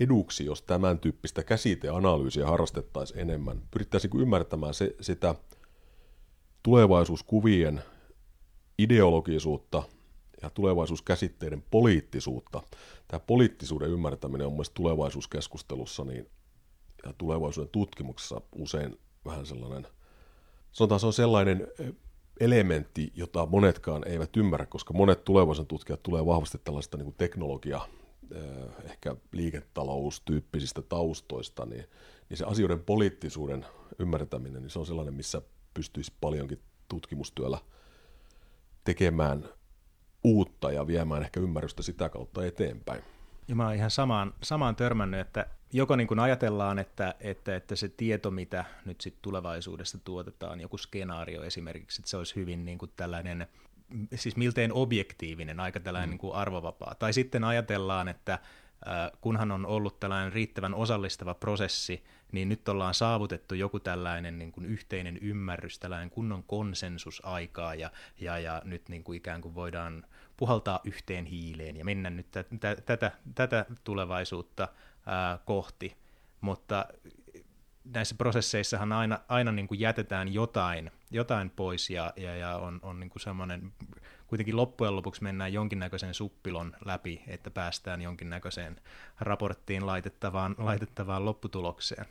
eduksi, 0.00 0.44
jos 0.44 0.62
tämän 0.62 0.98
tyyppistä 0.98 1.42
käsiteanalyysiä 1.42 2.46
harrastettaisiin 2.46 3.20
enemmän. 3.20 3.62
Pyrittäisiin 3.70 4.10
niin 4.10 4.22
ymmärtämään 4.22 4.74
se, 4.74 4.94
sitä 5.00 5.34
tulevaisuuskuvien 6.62 7.82
ideologisuutta 8.78 9.82
ja 10.42 10.50
tulevaisuuskäsitteiden 10.50 11.64
poliittisuutta. 11.70 12.62
Tämä 13.08 13.20
poliittisuuden 13.20 13.90
ymmärtäminen 13.90 14.46
on 14.46 14.52
mielestäni 14.52 14.74
tulevaisuuskeskustelussa 14.74 16.04
niin, 16.04 16.26
ja 17.06 17.12
tulevaisuuden 17.18 17.72
tutkimuksessa 17.72 18.40
usein 18.52 18.98
vähän 19.24 19.46
sellainen– 19.46 19.86
sanotaan 20.72 21.00
se 21.00 21.06
on 21.06 21.12
sellainen 21.12 21.68
elementti, 22.40 23.12
jota 23.14 23.46
monetkaan 23.46 24.08
eivät 24.08 24.36
ymmärrä, 24.36 24.66
koska 24.66 24.94
monet 24.94 25.24
tulevaisuuden 25.24 25.68
tutkijat 25.68 26.02
tulee 26.02 26.26
vahvasti 26.26 26.58
tällaista 26.64 26.96
niin 26.96 27.04
kuin 27.04 27.16
teknologia, 27.18 27.80
ehkä 28.84 29.16
liiketaloustyyppisistä 29.32 30.82
taustoista, 30.82 31.66
niin, 31.66 31.84
niin 32.28 32.38
se 32.38 32.44
asioiden 32.44 32.80
poliittisuuden 32.80 33.66
ymmärtäminen, 33.98 34.62
niin 34.62 34.70
se 34.70 34.78
on 34.78 34.86
sellainen, 34.86 35.14
missä 35.14 35.42
pystyisi 35.74 36.12
paljonkin 36.20 36.60
tutkimustyöllä 36.88 37.58
tekemään 38.84 39.48
uutta 40.24 40.72
ja 40.72 40.86
viemään 40.86 41.22
ehkä 41.22 41.40
ymmärrystä 41.40 41.82
sitä 41.82 42.08
kautta 42.08 42.46
eteenpäin. 42.46 43.02
Ja 43.48 43.54
mä 43.54 43.64
oon 43.64 43.74
ihan 43.74 43.90
samaan, 43.90 44.34
samaan 44.42 44.76
törmännyt, 44.76 45.20
että 45.20 45.46
joko 45.72 45.96
niin 45.96 46.06
kuin 46.08 46.20
ajatellaan, 46.20 46.78
että, 46.78 47.14
että, 47.20 47.56
että 47.56 47.76
se 47.76 47.88
tieto, 47.88 48.30
mitä 48.30 48.64
nyt 48.84 49.00
sitten 49.00 49.22
tulevaisuudessa 49.22 49.98
tuotetaan, 49.98 50.60
joku 50.60 50.78
skenaario 50.78 51.42
esimerkiksi, 51.42 52.00
että 52.00 52.10
se 52.10 52.16
olisi 52.16 52.36
hyvin 52.36 52.64
niin 52.64 52.78
kuin 52.78 52.92
tällainen, 52.96 53.46
siis 54.14 54.36
miltein 54.36 54.72
objektiivinen, 54.72 55.60
aika 55.60 55.80
tällainen 55.80 56.08
mm. 56.08 56.10
niin 56.10 56.18
kuin 56.18 56.34
arvovapaa. 56.34 56.94
Tai 56.94 57.12
sitten 57.12 57.44
ajatellaan, 57.44 58.08
että 58.08 58.38
kunhan 59.20 59.50
on 59.50 59.66
ollut 59.66 60.00
tällainen 60.00 60.32
riittävän 60.32 60.74
osallistava 60.74 61.34
prosessi, 61.34 62.04
niin 62.32 62.48
nyt 62.48 62.68
ollaan 62.68 62.94
saavutettu 62.94 63.54
joku 63.54 63.80
tällainen 63.80 64.38
niin 64.38 64.52
kuin 64.52 64.66
yhteinen 64.66 65.18
ymmärrys, 65.18 65.78
tällainen 65.78 66.10
kunnon 66.10 66.42
konsensus 66.42 67.22
aikaa, 67.24 67.74
ja, 67.74 67.90
ja, 68.20 68.38
ja 68.38 68.62
nyt 68.64 68.88
niin 68.88 69.04
kuin 69.04 69.16
ikään 69.16 69.40
kuin 69.40 69.54
voidaan 69.54 70.04
puhaltaa 70.38 70.80
yhteen 70.84 71.26
hiileen 71.26 71.76
ja 71.76 71.84
mennä 71.84 72.10
nyt 72.10 72.30
tätä, 72.86 73.12
tätä 73.34 73.66
tulevaisuutta 73.84 74.68
ää, 75.06 75.38
kohti, 75.44 75.96
mutta 76.40 76.86
näissä 77.84 78.14
prosesseissahan 78.14 78.92
aina, 78.92 79.20
aina 79.28 79.52
niin 79.52 79.68
kuin 79.68 79.80
jätetään 79.80 80.34
jotain, 80.34 80.90
jotain 81.10 81.50
pois 81.50 81.90
ja, 81.90 82.12
ja, 82.16 82.36
ja 82.36 82.56
on, 82.56 82.80
on 82.82 83.00
niin 83.00 83.10
kuin 83.10 83.22
semmoinen, 83.22 83.72
kuitenkin 84.26 84.56
loppujen 84.56 84.96
lopuksi 84.96 85.22
mennään 85.22 85.52
jonkinnäköisen 85.52 86.14
suppilon 86.14 86.76
läpi, 86.84 87.22
että 87.26 87.50
päästään 87.50 88.02
jonkinnäköiseen 88.02 88.80
raporttiin 89.20 89.86
laitettavaan, 89.86 90.54
laitettavaan 90.58 91.24
lopputulokseen. 91.24 92.06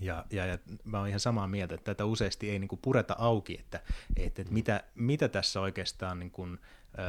Ja, 0.00 0.24
ja, 0.30 0.46
ja 0.46 0.58
mä 0.84 0.98
oon 0.98 1.08
ihan 1.08 1.20
samaa 1.20 1.48
mieltä, 1.48 1.74
että 1.74 1.94
tätä 1.94 2.04
useasti 2.04 2.50
ei 2.50 2.58
niin 2.58 2.68
kuin 2.68 2.80
pureta 2.82 3.16
auki, 3.18 3.58
että, 3.60 3.80
että, 4.16 4.42
että 4.42 4.54
mitä, 4.54 4.84
mitä 4.94 5.28
tässä 5.28 5.60
oikeastaan 5.60 6.18
niin 6.18 6.30
kuin, 6.30 6.58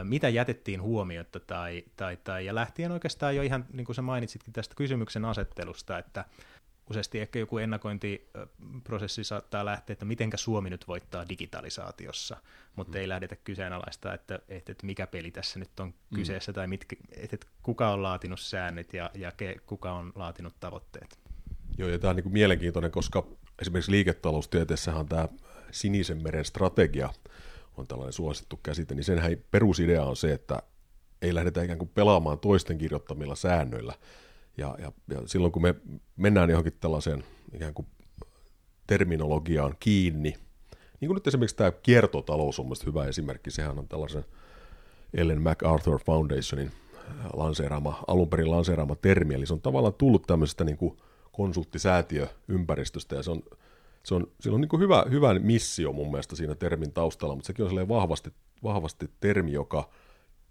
mitä 0.04 0.30
jätettiin 0.30 0.82
huomiota 0.82 1.39
tai, 1.39 1.84
tai, 1.96 2.18
tai, 2.18 2.46
ja 2.46 2.56
lähtien 2.56 2.92
oikeastaan 2.92 3.36
jo 3.36 3.42
ihan, 3.42 3.65
niin 3.74 3.86
kuin 3.86 3.96
sä 3.96 4.01
mainitsitkin 4.01 4.54
tästä 4.54 4.75
kysymyksen 4.75 5.25
asettelusta, 5.25 5.98
että 5.98 6.25
useasti 6.89 7.20
ehkä 7.20 7.39
joku 7.39 7.58
ennakointiprosessi 7.58 9.24
saattaa 9.24 9.65
lähteä, 9.65 9.94
että 9.94 10.06
mitenkä 10.06 10.38
Suomi 10.38 10.70
nyt 10.70 10.88
voittaa 10.88 11.30
digitalisaatiossa, 11.30 12.38
mutta 12.75 12.98
mm. 12.98 13.01
ei 13.01 13.10
lähdetä 13.10 13.36
kyseenalaista, 13.36 14.13
että, 14.13 14.36
että, 14.36 14.72
että 14.72 14.86
mikä 14.86 15.08
peli 15.08 15.32
tässä 15.32 15.60
nyt 15.60 15.80
on 15.80 15.88
mm. 15.88 16.15
kyseessä, 16.15 16.54
tai 16.54 16.68
mitkä, 16.68 16.96
että, 17.12 17.36
että 17.36 17.48
kuka 17.63 17.89
on 17.89 18.04
laatinut 18.04 18.39
säännöt 18.39 18.94
ja, 18.94 19.12
ja 19.13 19.32
ke, 19.32 19.56
kuka 19.65 19.92
on 19.92 20.12
laatinut 20.15 20.54
tavoitteet. 20.60 21.25
Joo, 21.77 21.89
ja 21.89 22.00
tämä 22.00 22.10
on 22.10 22.15
niin 22.15 22.24
kuin 22.24 22.34
mielenkiintoinen, 22.34 22.91
koska 22.91 23.27
esimerkiksi 23.62 23.91
liiketaloustieteessähän 23.91 25.05
tämä 25.05 25.29
sinisen 25.72 26.24
meren 26.24 26.45
strategia– 26.45 27.10
on 27.77 27.88
tällainen 27.88 28.13
suosittu 28.13 28.60
käsite, 28.63 28.95
niin 28.95 29.03
senhän 29.03 29.38
perusidea 29.51 30.05
on 30.05 30.15
se, 30.15 30.34
että 30.34 30.62
ei 31.22 31.36
lähdetä 31.36 31.63
ikään 31.63 31.79
kuin 31.79 31.91
pelaamaan 31.93 32.39
toisten 32.39 32.77
kirjoittamilla 32.77 33.36
säännöillä. 33.36 33.93
Ja, 34.57 34.75
ja, 34.79 34.91
ja 35.10 35.22
silloin 35.25 35.51
kun 35.51 35.62
me 35.62 35.75
mennään 36.15 36.50
johonkin 36.50 36.77
tällaiseen 36.79 37.24
ikään 37.53 37.74
kuin 37.74 37.88
terminologiaan 38.88 39.75
kiinni, 39.79 40.36
niin 41.00 41.07
kuin 41.07 41.15
nyt 41.15 41.27
esimerkiksi 41.27 41.55
tämä 41.55 41.72
kiertotalous 41.72 42.60
on 42.60 42.65
mielestäni 42.65 42.89
hyvä 42.89 43.05
esimerkki, 43.05 43.51
sehän 43.51 43.79
on 43.79 43.88
tällaisen 43.88 44.25
Ellen 45.13 45.41
MacArthur 45.41 46.00
Foundationin 46.05 46.72
lanseeraama, 47.34 48.03
alun 48.07 48.29
perin 48.29 48.51
lanseeraama 48.51 48.95
termi, 48.95 49.34
eli 49.34 49.45
se 49.45 49.53
on 49.53 49.62
tavallaan 49.62 49.93
tullut 49.93 50.27
tämmöisestä 50.27 50.63
niin 50.63 50.77
kuin 50.77 50.98
konsulttisäätiöympäristöstä, 51.36 53.15
ja 53.15 53.24
se 53.24 53.32
on 53.32 53.44
se 54.06 54.15
on, 54.15 54.32
sillä 54.39 54.56
on 54.56 54.62
niin 54.62 54.80
hyvä, 54.80 55.06
hyvä 55.10 55.39
missio 55.39 55.94
mun 55.94 56.12
mielestä 56.12 56.36
siinä 56.36 56.56
termin 56.56 56.92
taustalla, 56.92 57.36
mutta 57.36 57.48
sekin 57.48 57.65
on 57.65 57.88
vahvasti, 57.88 58.34
vahvasti 58.63 59.10
termi, 59.20 59.51
joka, 59.51 59.89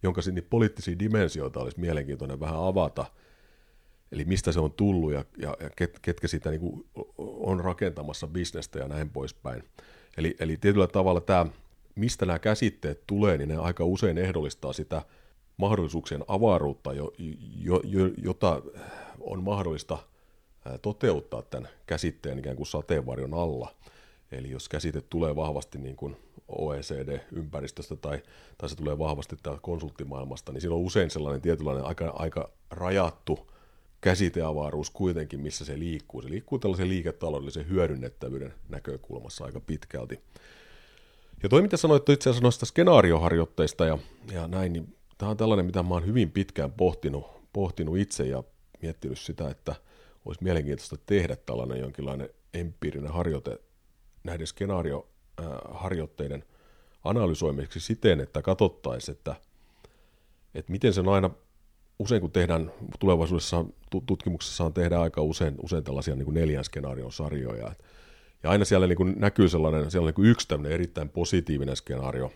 jonka 0.03 0.23
sinne 0.23 0.43
poliittisia 0.43 0.99
dimensioita 0.99 1.61
olisi 1.61 1.81
mielenkiintoinen 1.81 2.41
vähän 2.41 2.67
avata. 2.67 3.05
Eli 4.13 4.25
mistä 4.25 4.53
se 4.53 4.61
on 4.61 4.73
tullut 4.73 5.13
ja, 5.13 5.25
ja, 5.39 5.57
ja 5.61 5.71
ket, 5.77 5.99
ketkä 6.03 6.29
siitä 6.29 6.51
niin 6.51 6.85
on 7.17 7.61
rakentamassa 7.61 8.27
bisnestä 8.27 8.79
ja 8.79 8.89
näin 8.89 9.11
poispäin. 9.11 9.63
Eli, 10.17 10.37
eli 10.39 10.57
tietyllä 10.57 10.87
tavalla 10.87 11.21
tämä, 11.21 11.47
mistä 11.95 12.27
nämä 12.27 12.39
käsitteet 12.39 13.03
tulee, 13.07 13.39
niin 13.39 13.49
ne 13.49 13.57
aika 13.57 13.85
usein 13.85 14.19
ehdollistaa 14.19 14.73
sitä 14.73 15.03
mahdollisuuksien 15.57 16.25
avaruutta, 16.29 16.93
jo, 16.93 17.13
jo, 17.61 17.81
jo, 17.85 18.11
jota 18.23 18.63
on 19.21 19.43
mahdollista– 19.43 19.99
toteuttaa 20.83 21.43
tämän 21.43 21.69
käsitteen 21.87 22.39
ikään 22.39 22.57
kuin 22.57 22.67
sateenvarjon 22.67 23.35
alla. 23.35 23.75
Eli 24.33 24.51
jos 24.51 24.69
käsite 24.69 25.01
tulee 25.01 25.37
vahvasti 25.37 25.79
niin 25.79 25.97
kuin 25.97 26.17
OECD-ympäristöstä 26.49 27.97
tai, 27.97 28.23
tai 28.59 28.69
se 28.69 28.77
tulee 28.77 28.99
vahvasti 28.99 29.37
täältä 29.43 29.61
konsulttimaailmasta, 29.63 30.53
niin 30.53 30.61
siinä 30.61 30.75
on 30.75 30.81
usein 30.81 31.11
sellainen 31.11 31.41
tietynlainen 31.41 31.85
aika, 31.85 32.13
aika 32.17 32.51
rajattu 32.71 33.51
käsiteavaruus 34.01 34.91
kuitenkin, 34.91 35.41
missä 35.41 35.65
se 35.65 35.79
liikkuu. 35.79 36.23
Se 36.23 36.31
liikkuu 36.31 36.59
tällaisen 36.59 36.89
liiketaloudellisen 36.89 37.69
hyödynnettävyyden 37.69 38.55
näkökulmassa 38.69 39.45
aika 39.45 39.61
pitkälti. 39.61 40.21
Ja 41.43 41.49
toi, 41.49 41.63
mitä 41.63 41.77
sanoit 41.77 42.09
itse 42.09 42.31
asiassa 42.31 42.43
noista 42.43 42.67
skenaarioharjoitteista 42.67 43.85
ja, 43.85 43.99
ja 44.33 44.49
näin, 44.49 44.73
niin 44.73 44.97
tämä 45.19 45.31
on 45.31 45.37
tällainen, 45.37 45.67
mitä 45.67 45.83
mä 45.83 45.95
oon 45.95 46.07
hyvin 46.07 46.31
pitkään 46.31 46.73
pohtinut, 46.73 47.27
pohtinut 47.53 47.99
itse 47.99 48.27
ja 48.27 48.43
miettinyt 48.83 49.19
sitä, 49.19 49.51
että 49.51 49.75
olisi 50.25 50.45
mielenkiintoista 50.45 50.97
tehdä 51.07 51.37
tällainen 51.37 51.81
jonkinlainen 51.81 52.29
empiirinen 52.55 53.13
harjoite 53.13 53.59
näiden 54.25 54.47
skenaarioharjoitteiden 54.47 56.45
analysoimiseksi 57.05 57.81
siten, 57.81 58.21
että 58.21 58.43
katsottaisiin, 58.43 59.17
että, 59.17 59.35
että 60.55 60.73
miten 60.73 60.93
se 60.93 61.01
on 61.01 61.09
aina, 61.09 61.31
usein 61.99 62.21
kun 62.21 62.33
tehdään 62.33 62.73
tulevaisuudessa 63.01 63.65
tutkimuksessa 64.07 64.71
tehdään 64.71 65.03
aika 65.03 65.23
usein, 65.23 65.55
usein 65.63 65.85
tällaisia 65.85 66.15
niin 66.15 66.25
kuin 66.25 66.35
neljän 66.35 66.65
skenaarion 66.65 67.13
sarjoja, 67.13 67.75
ja 68.43 68.51
aina 68.51 68.65
siellä 68.65 68.87
niin 68.87 68.97
kuin 68.97 69.15
näkyy 69.19 69.49
sellainen, 69.49 69.91
siellä 69.91 70.05
on 70.05 70.09
niin 70.09 70.15
kuin 70.15 70.29
yksi 70.29 70.49
tämmöinen 70.49 70.73
erittäin 70.73 71.09
positiivinen 71.09 71.77
skenaario, 71.77 72.33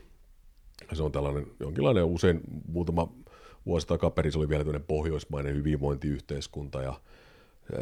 se 0.93 1.03
on 1.03 1.13
tällainen 1.13 1.47
jonkinlainen 1.61 2.05
usein 2.05 2.41
muutama 2.69 3.13
vuosi 3.67 3.87
takaperin 3.87 4.33
se 4.33 4.39
oli 4.39 4.49
vielä 4.49 4.65
tämmöinen 4.65 4.87
pohjoismainen 4.89 5.55
hyvinvointiyhteiskunta 5.55 6.83
ja 6.83 7.01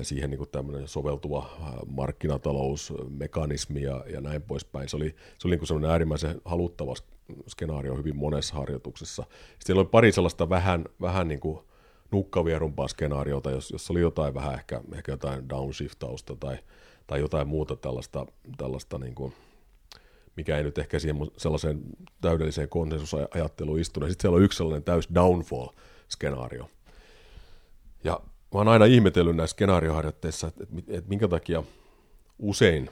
siihen 0.02 0.31
niin 0.31 0.38
kuin 0.38 0.50
soveltuva 0.87 1.50
markkinatalousmekanismi 1.87 3.83
ja, 3.83 4.05
ja 4.12 4.21
näin 4.21 4.43
poispäin. 4.43 4.88
Se 4.88 4.97
oli, 4.97 5.14
se 5.38 5.49
oli 5.49 5.57
niin 5.57 5.69
kuin 5.69 5.85
äärimmäisen 5.85 6.40
haluttava 6.45 6.95
skenaario 7.49 7.97
hyvin 7.97 8.16
monessa 8.16 8.55
harjoituksessa. 8.55 9.25
Sitten 9.59 9.76
oli 9.76 9.85
pari 9.85 10.12
sellaista 10.12 10.49
vähän, 10.49 10.85
vähän 11.00 11.28
niin 11.28 11.40
kuin 11.40 11.59
nukkavierumpaa 12.11 12.88
skenaariota, 12.88 13.50
jos, 13.50 13.71
jos 13.71 13.90
oli 13.90 14.00
jotain 14.00 14.35
vähän 14.35 14.55
ehkä, 14.55 14.81
ehkä 14.93 15.12
jotain 15.12 15.49
downshiftausta 15.49 16.37
tai, 16.37 16.59
tai 17.07 17.21
jotain 17.21 17.49
muuta 17.49 17.76
tällaista, 17.76 18.26
tällaista 18.57 18.99
niin 18.99 19.14
kuin, 19.14 19.33
mikä 20.37 20.57
ei 20.57 20.62
nyt 20.62 20.78
ehkä 20.78 20.99
siihen 20.99 21.16
sellaiseen 21.37 21.81
täydelliseen 22.21 22.69
konsensusajatteluun 22.69 23.81
istunut. 23.81 24.09
Sitten 24.09 24.23
siellä 24.23 24.37
on 24.37 24.43
yksi 24.43 24.57
sellainen 24.57 24.85
täys 24.85 25.09
downfall-skenaario. 25.14 26.66
Ja 28.05 28.21
mä 28.56 28.60
oon 28.60 28.68
aina 28.68 28.84
ihmetellyt 28.84 29.36
näissä 29.36 29.54
skenaarioharjoitteissa, 29.54 30.46
että, 30.46 30.64
että, 30.64 30.92
että 30.96 31.08
minkä 31.08 31.28
takia 31.28 31.62
usein, 32.38 32.90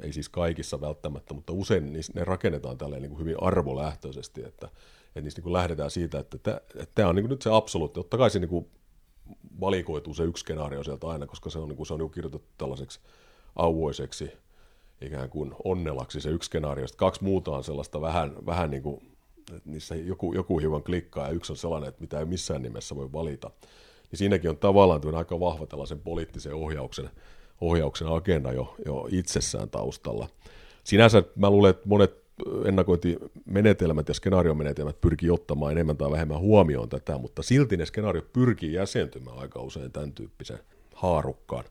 ei 0.00 0.12
siis 0.12 0.28
kaikissa 0.28 0.80
välttämättä, 0.80 1.34
mutta 1.34 1.52
usein 1.52 1.92
ne 2.14 2.24
rakennetaan 2.24 2.78
tälleen 2.78 3.02
niin 3.02 3.10
kuin 3.10 3.20
hyvin 3.20 3.42
arvolähtöisesti, 3.42 4.44
että, 4.44 4.66
että 5.06 5.20
niistä 5.20 5.38
niin 5.38 5.42
kuin 5.42 5.52
lähdetään 5.52 5.90
siitä, 5.90 6.18
että, 6.18 6.36
että, 6.36 6.60
että 6.74 6.92
tämä 6.94 7.08
on 7.08 7.14
niin 7.14 7.22
kuin 7.22 7.30
nyt 7.30 7.42
se 7.42 7.50
absoluutti. 7.52 8.00
Totta 8.00 8.18
kai 8.18 8.30
se 8.30 8.38
niin 8.38 8.48
kuin 8.48 8.66
valikoituu 9.60 10.14
se 10.14 10.24
yksi 10.24 10.40
skenaario 10.40 10.84
sieltä 10.84 11.06
aina, 11.06 11.26
koska 11.26 11.50
se 11.50 11.58
on, 11.58 11.68
niin 11.68 11.76
kuin, 11.76 11.86
se 11.86 11.92
on 11.92 11.98
niin 11.98 12.08
kuin 12.08 12.14
kirjoitettu 12.14 12.48
tällaiseksi 12.58 13.00
auvoiseksi 13.56 14.32
ikään 15.00 15.30
kuin 15.30 15.54
onnelaksi 15.64 16.20
se 16.20 16.30
yksi 16.30 16.46
skenaario. 16.46 16.86
Sitten 16.86 16.98
kaksi 17.06 17.24
muuta 17.24 17.50
on 17.50 17.64
sellaista 17.64 18.00
vähän, 18.00 18.46
vähän 18.46 18.70
niin 18.70 18.82
kuin, 18.82 19.02
että 19.52 19.70
niissä 19.70 19.94
joku, 19.94 20.34
joku 20.34 20.58
hiukan 20.58 20.82
klikkaa 20.82 21.26
ja 21.26 21.32
yksi 21.32 21.52
on 21.52 21.56
sellainen, 21.56 21.88
että 21.88 22.00
mitä 22.00 22.18
ei 22.18 22.24
missään 22.24 22.62
nimessä 22.62 22.96
voi 22.96 23.12
valita. 23.12 23.50
Niin 24.12 24.18
siinäkin 24.18 24.50
on 24.50 24.56
tavallaan 24.56 25.14
aika 25.14 25.40
vahva 25.40 25.66
tällaisen 25.66 26.00
poliittisen 26.00 26.54
ohjauksen, 26.54 27.10
ohjauksen 27.60 28.08
agenda 28.08 28.52
jo, 28.52 28.74
jo 28.86 29.08
itsessään 29.10 29.70
taustalla. 29.70 30.28
Sinänsä 30.84 31.22
mä 31.36 31.50
luulen, 31.50 31.70
että 31.70 31.88
monet 31.88 32.22
ennakointimenetelmät 32.64 34.08
ja 34.08 34.14
skenaariomenetelmät 34.14 35.00
pyrkii 35.00 35.30
ottamaan 35.30 35.72
enemmän 35.72 35.96
tai 35.96 36.10
vähemmän 36.10 36.38
huomioon 36.38 36.88
tätä, 36.88 37.18
mutta 37.18 37.42
silti 37.42 37.76
ne 37.76 37.86
skenaariot 37.86 38.32
pyrkii 38.32 38.72
jäsentymään 38.72 39.38
aika 39.38 39.60
usein 39.60 39.92
tämän 39.92 40.12
tyyppisen 40.12 40.58
haarukkaan. 40.94 41.64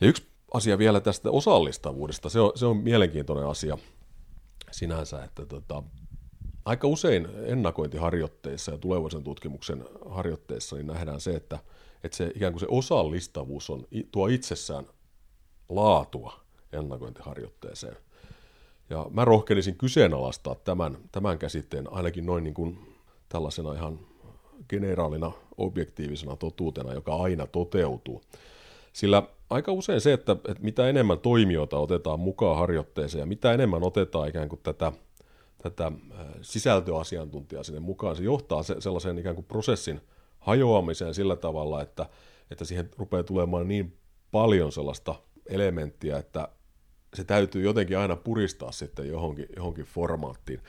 Ja 0.00 0.06
yksi 0.06 0.22
asia 0.54 0.78
vielä 0.78 1.00
tästä 1.00 1.30
osallistavuudesta. 1.30 2.28
Se 2.28 2.40
on, 2.40 2.52
se 2.54 2.66
on 2.66 2.76
mielenkiintoinen 2.76 3.46
asia 3.46 3.78
sinänsä, 4.70 5.24
että 5.24 5.46
tota, 5.46 5.82
aika 6.64 6.88
usein 6.88 7.28
ennakointiharjoitteissa 7.44 8.72
ja 8.72 8.78
tulevaisuuden 8.78 9.24
tutkimuksen 9.24 9.84
harjoitteissa 10.10 10.76
niin 10.76 10.86
nähdään 10.86 11.20
se, 11.20 11.30
että, 11.30 11.58
että 12.04 12.16
se 12.16 12.32
ikään 12.34 12.52
kuin 12.52 12.60
se 12.60 12.66
osallistavuus 12.68 13.70
on, 13.70 13.86
tuo 14.12 14.26
itsessään 14.26 14.86
laatua 15.68 16.40
ennakointiharjoitteeseen. 16.72 17.96
Ja 18.90 19.06
mä 19.10 19.24
rohkenisin 19.24 19.76
kyseenalaistaa 19.76 20.54
tämän, 20.54 20.98
tämän 21.12 21.38
käsitteen 21.38 21.92
ainakin 21.92 22.26
noin 22.26 22.44
niin 22.44 22.54
kuin 22.54 22.78
tällaisena 23.28 23.74
ihan 23.74 23.98
generaalina 24.68 25.32
objektiivisena 25.56 26.36
totuutena, 26.36 26.94
joka 26.94 27.16
aina 27.16 27.46
toteutuu. 27.46 28.22
Sillä 28.92 29.22
aika 29.50 29.72
usein 29.72 30.00
se, 30.00 30.12
että, 30.12 30.32
että 30.32 30.62
mitä 30.62 30.88
enemmän 30.88 31.18
toimijoita 31.18 31.78
otetaan 31.78 32.20
mukaan 32.20 32.58
harjoitteeseen 32.58 33.20
ja 33.20 33.26
mitä 33.26 33.52
enemmän 33.52 33.82
otetaan 33.82 34.28
ikään 34.28 34.48
kuin 34.48 34.60
tätä, 34.62 34.92
tätä 35.62 35.86
äh, 35.86 36.26
sisältöasiantuntijaa 36.40 37.62
sinne 37.62 37.80
mukaan, 37.80 38.16
se 38.16 38.22
johtaa 38.22 38.62
se, 38.62 38.76
sellaiseen 38.78 39.18
ikään 39.18 39.34
kuin 39.34 39.44
prosessin 39.44 40.00
hajoamiseen 40.38 41.14
sillä 41.14 41.36
tavalla, 41.36 41.82
että, 41.82 42.06
että 42.50 42.64
siihen 42.64 42.90
rupeaa 42.98 43.22
tulemaan 43.22 43.68
niin 43.68 43.96
paljon 44.30 44.72
sellaista 44.72 45.14
elementtiä, 45.46 46.18
että 46.18 46.48
se 47.14 47.24
täytyy 47.24 47.62
jotenkin 47.62 47.98
aina 47.98 48.16
puristaa 48.16 48.72
sitten 48.72 49.08
johonkin, 49.08 49.46
johonkin 49.56 49.84
formaattiin. 49.84 50.60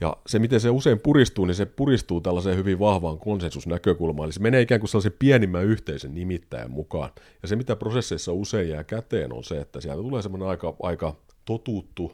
Ja 0.00 0.16
se, 0.26 0.38
miten 0.38 0.60
se 0.60 0.70
usein 0.70 1.00
puristuu, 1.00 1.44
niin 1.44 1.54
se 1.54 1.66
puristuu 1.66 2.20
tällaiseen 2.20 2.56
hyvin 2.56 2.78
vahvaan 2.78 3.18
konsensusnäkökulmaan. 3.18 4.26
Eli 4.26 4.32
se 4.32 4.40
menee 4.40 4.60
ikään 4.60 4.80
kuin 4.80 4.88
sellaisen 4.88 5.16
pienimmän 5.18 5.64
yhteisen 5.64 6.14
nimittäjän 6.14 6.70
mukaan. 6.70 7.10
Ja 7.42 7.48
se, 7.48 7.56
mitä 7.56 7.76
prosesseissa 7.76 8.32
usein 8.32 8.68
jää 8.68 8.84
käteen, 8.84 9.32
on 9.32 9.44
se, 9.44 9.60
että 9.60 9.80
sieltä 9.80 10.02
tulee 10.02 10.22
semmoinen 10.22 10.48
aika, 10.48 10.76
aika 10.82 11.16
totuttu, 11.44 12.12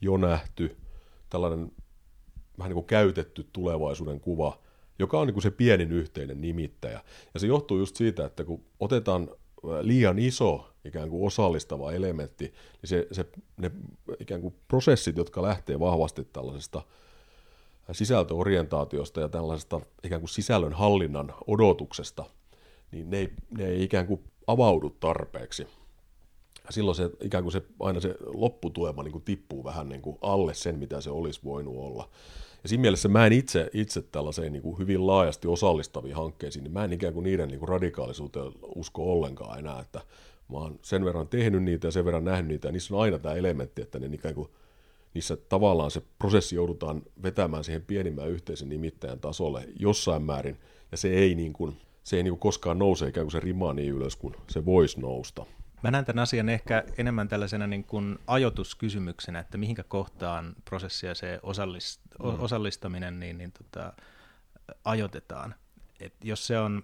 jo 0.00 0.16
nähty, 0.16 0.76
tällainen 1.32 1.72
vähän 2.58 2.70
niin 2.70 2.74
kuin 2.74 2.86
käytetty 2.86 3.48
tulevaisuuden 3.52 4.20
kuva, 4.20 4.58
joka 4.98 5.20
on 5.20 5.26
niin 5.26 5.34
kuin 5.34 5.42
se 5.42 5.50
pienin 5.50 5.92
yhteinen 5.92 6.40
nimittäjä. 6.40 7.00
Ja 7.34 7.40
se 7.40 7.46
johtuu 7.46 7.78
just 7.78 7.96
siitä, 7.96 8.24
että 8.24 8.44
kun 8.44 8.64
otetaan 8.80 9.28
liian 9.80 10.18
iso 10.18 10.68
ikään 10.84 11.10
kuin 11.10 11.26
osallistava 11.26 11.92
elementti, 11.92 12.44
niin 12.44 12.88
se, 12.88 13.06
se, 13.12 13.24
ne 13.56 13.70
ikään 14.20 14.40
kuin 14.40 14.54
prosessit, 14.68 15.16
jotka 15.16 15.42
lähtee 15.42 15.80
vahvasti 15.80 16.24
tällaisesta 16.24 16.82
sisältöorientaatiosta 17.92 19.20
ja 19.20 19.28
tällaisesta 19.28 19.80
ikään 20.04 20.20
kuin 20.20 20.28
sisällön 20.28 20.72
hallinnan 20.72 21.34
odotuksesta, 21.46 22.24
niin 22.90 23.10
ne 23.10 23.18
ei, 23.18 23.32
ne 23.58 23.66
ei 23.66 23.82
ikään 23.82 24.06
kuin 24.06 24.24
avaudu 24.46 24.90
tarpeeksi. 24.90 25.66
Silloin 26.70 26.94
se, 26.94 27.10
ikään 27.20 27.44
kuin 27.44 27.52
se, 27.52 27.62
aina 27.80 28.00
se 28.00 28.14
lopputulema 28.26 29.02
niin 29.02 29.12
kuin 29.12 29.24
tippuu 29.24 29.64
vähän 29.64 29.88
niin 29.88 30.02
kuin 30.02 30.18
alle 30.20 30.54
sen, 30.54 30.78
mitä 30.78 31.00
se 31.00 31.10
olisi 31.10 31.40
voinut 31.44 31.76
olla. 31.76 32.08
Ja 32.62 32.68
siinä 32.68 32.80
mielessä 32.80 33.08
mä 33.08 33.26
en 33.26 33.32
itse, 33.32 33.70
itse 33.72 34.02
tällaiseen 34.02 34.52
niin 34.52 34.62
kuin 34.62 34.78
hyvin 34.78 35.06
laajasti 35.06 35.48
osallistaviin 35.48 36.16
hankkeisiin, 36.16 36.62
niin 36.62 36.72
mä 36.72 36.84
en 36.84 36.92
ikään 36.92 37.14
kuin 37.14 37.24
niiden 37.24 37.48
niin 37.48 37.58
kuin 37.58 37.68
radikaalisuuteen 37.68 38.52
usko 38.74 39.12
ollenkaan 39.12 39.58
enää, 39.58 39.80
että 39.80 40.00
mä 40.48 40.58
oon 40.58 40.78
sen 40.82 41.04
verran 41.04 41.28
tehnyt 41.28 41.62
niitä 41.62 41.86
ja 41.86 41.90
sen 41.90 42.04
verran 42.04 42.24
nähnyt 42.24 42.48
niitä, 42.48 42.68
ja 42.68 42.72
niissä 42.72 42.94
on 42.94 43.02
aina 43.02 43.18
tämä 43.18 43.34
elementti, 43.34 43.82
että 43.82 43.98
ne 43.98 44.10
ikään 44.12 44.34
kuin 44.34 44.48
niissä 45.14 45.36
tavallaan 45.36 45.90
se 45.90 46.02
prosessi 46.18 46.56
joudutaan 46.56 47.02
vetämään 47.22 47.64
siihen 47.64 47.82
pienimmän 47.82 48.28
yhteisen 48.28 48.68
nimittäjän 48.68 49.20
tasolle 49.20 49.68
jossain 49.80 50.22
määrin, 50.22 50.58
ja 50.90 50.96
se 50.96 51.08
ei, 51.08 51.34
niin 51.34 51.52
kuin, 51.52 51.76
se 52.04 52.16
ei 52.16 52.22
niin 52.22 52.32
kuin 52.32 52.40
koskaan 52.40 52.78
nouse 52.78 53.08
ikään 53.08 53.26
kuin 53.26 53.32
se 53.32 53.40
rima 53.40 53.72
niin 53.72 53.92
ylös 53.92 54.16
kuin 54.16 54.34
se 54.50 54.64
voisi 54.64 55.00
nousta. 55.00 55.46
Mä 55.82 55.90
näen 55.90 56.04
tämän 56.04 56.22
asian 56.22 56.48
ehkä 56.48 56.84
enemmän 56.98 57.28
tällaisena 57.28 57.66
niin 57.66 57.84
kuin 57.84 58.18
ajoituskysymyksenä, 58.26 59.38
että 59.38 59.58
mihinkä 59.58 59.82
kohtaan 59.82 60.54
prosessia 60.64 61.14
se 61.14 61.40
osallist, 61.42 62.00
mm. 62.22 62.40
osallistaminen 62.40 63.20
niin, 63.20 63.38
niin 63.38 63.52
tota, 63.52 63.92
ajoitetaan. 64.84 65.54
Et 66.00 66.14
jos, 66.24 66.46
se 66.46 66.58
on, 66.58 66.82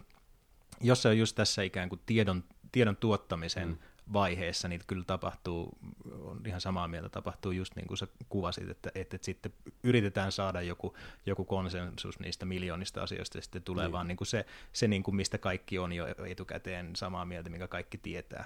jos 0.81 1.03
se 1.03 1.09
on 1.09 1.19
just 1.19 1.37
tässä 1.37 1.63
ikään 1.63 1.89
kuin 1.89 2.01
tiedon, 2.07 2.45
tiedon 2.73 2.97
tuottamisen 2.97 3.69
mm 3.69 3.79
vaiheessa 4.13 4.69
niitä 4.69 4.85
kyllä 4.87 5.05
tapahtuu, 5.05 5.79
on 6.21 6.41
ihan 6.47 6.61
samaa 6.61 6.89
mieltä, 6.89 7.09
tapahtuu 7.09 7.53
just 7.53 7.77
niin 7.77 7.87
kuin 7.87 7.99
sä 7.99 8.09
kuvasit, 8.29 8.71
että, 8.71 8.89
että, 8.95 9.17
että 9.17 9.25
sitten 9.25 9.53
yritetään 9.83 10.33
saada 10.33 10.63
joku, 10.63 10.97
joku 11.27 11.45
konsensus 11.45 12.21
niistä 12.21 12.47
miljoonista 12.47 13.03
asioista 13.03 13.39
ja 13.39 13.43
sitten 13.43 13.63
tulee 13.63 13.85
niin. 13.85 13.93
vaan 13.93 14.09
niin 14.09 14.17
kuin 14.17 14.29
se, 14.29 14.47
se 14.73 14.89
niin 14.89 15.03
kuin 15.03 15.15
mistä 15.17 15.39
kaikki 15.39 15.79
on 15.79 15.93
jo 15.93 16.07
etukäteen 16.27 16.97
samaa 16.97 17.25
mieltä, 17.25 17.51
mikä 17.51 17.69
kaikki 17.69 17.99
tietää. 17.99 18.45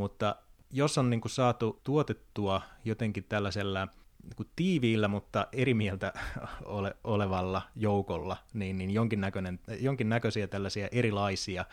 Mutta 0.00 0.36
jos 0.70 0.98
on 0.98 1.10
niin 1.10 1.20
kuin 1.20 1.32
saatu 1.32 1.80
tuotettua 1.84 2.62
jotenkin 2.84 3.24
tällaisella 3.24 3.88
niin 4.22 4.50
tiiviillä, 4.56 5.08
mutta 5.08 5.46
eri 5.52 5.74
mieltä 5.74 6.12
ole, 6.64 6.96
olevalla 7.04 7.62
joukolla, 7.76 8.36
niin, 8.54 8.78
niin 8.78 8.90
jonkinnäköinen, 8.90 9.60
jonkinnäköisiä 9.80 10.46
tällaisia 10.46 10.88
erilaisia 10.92 11.64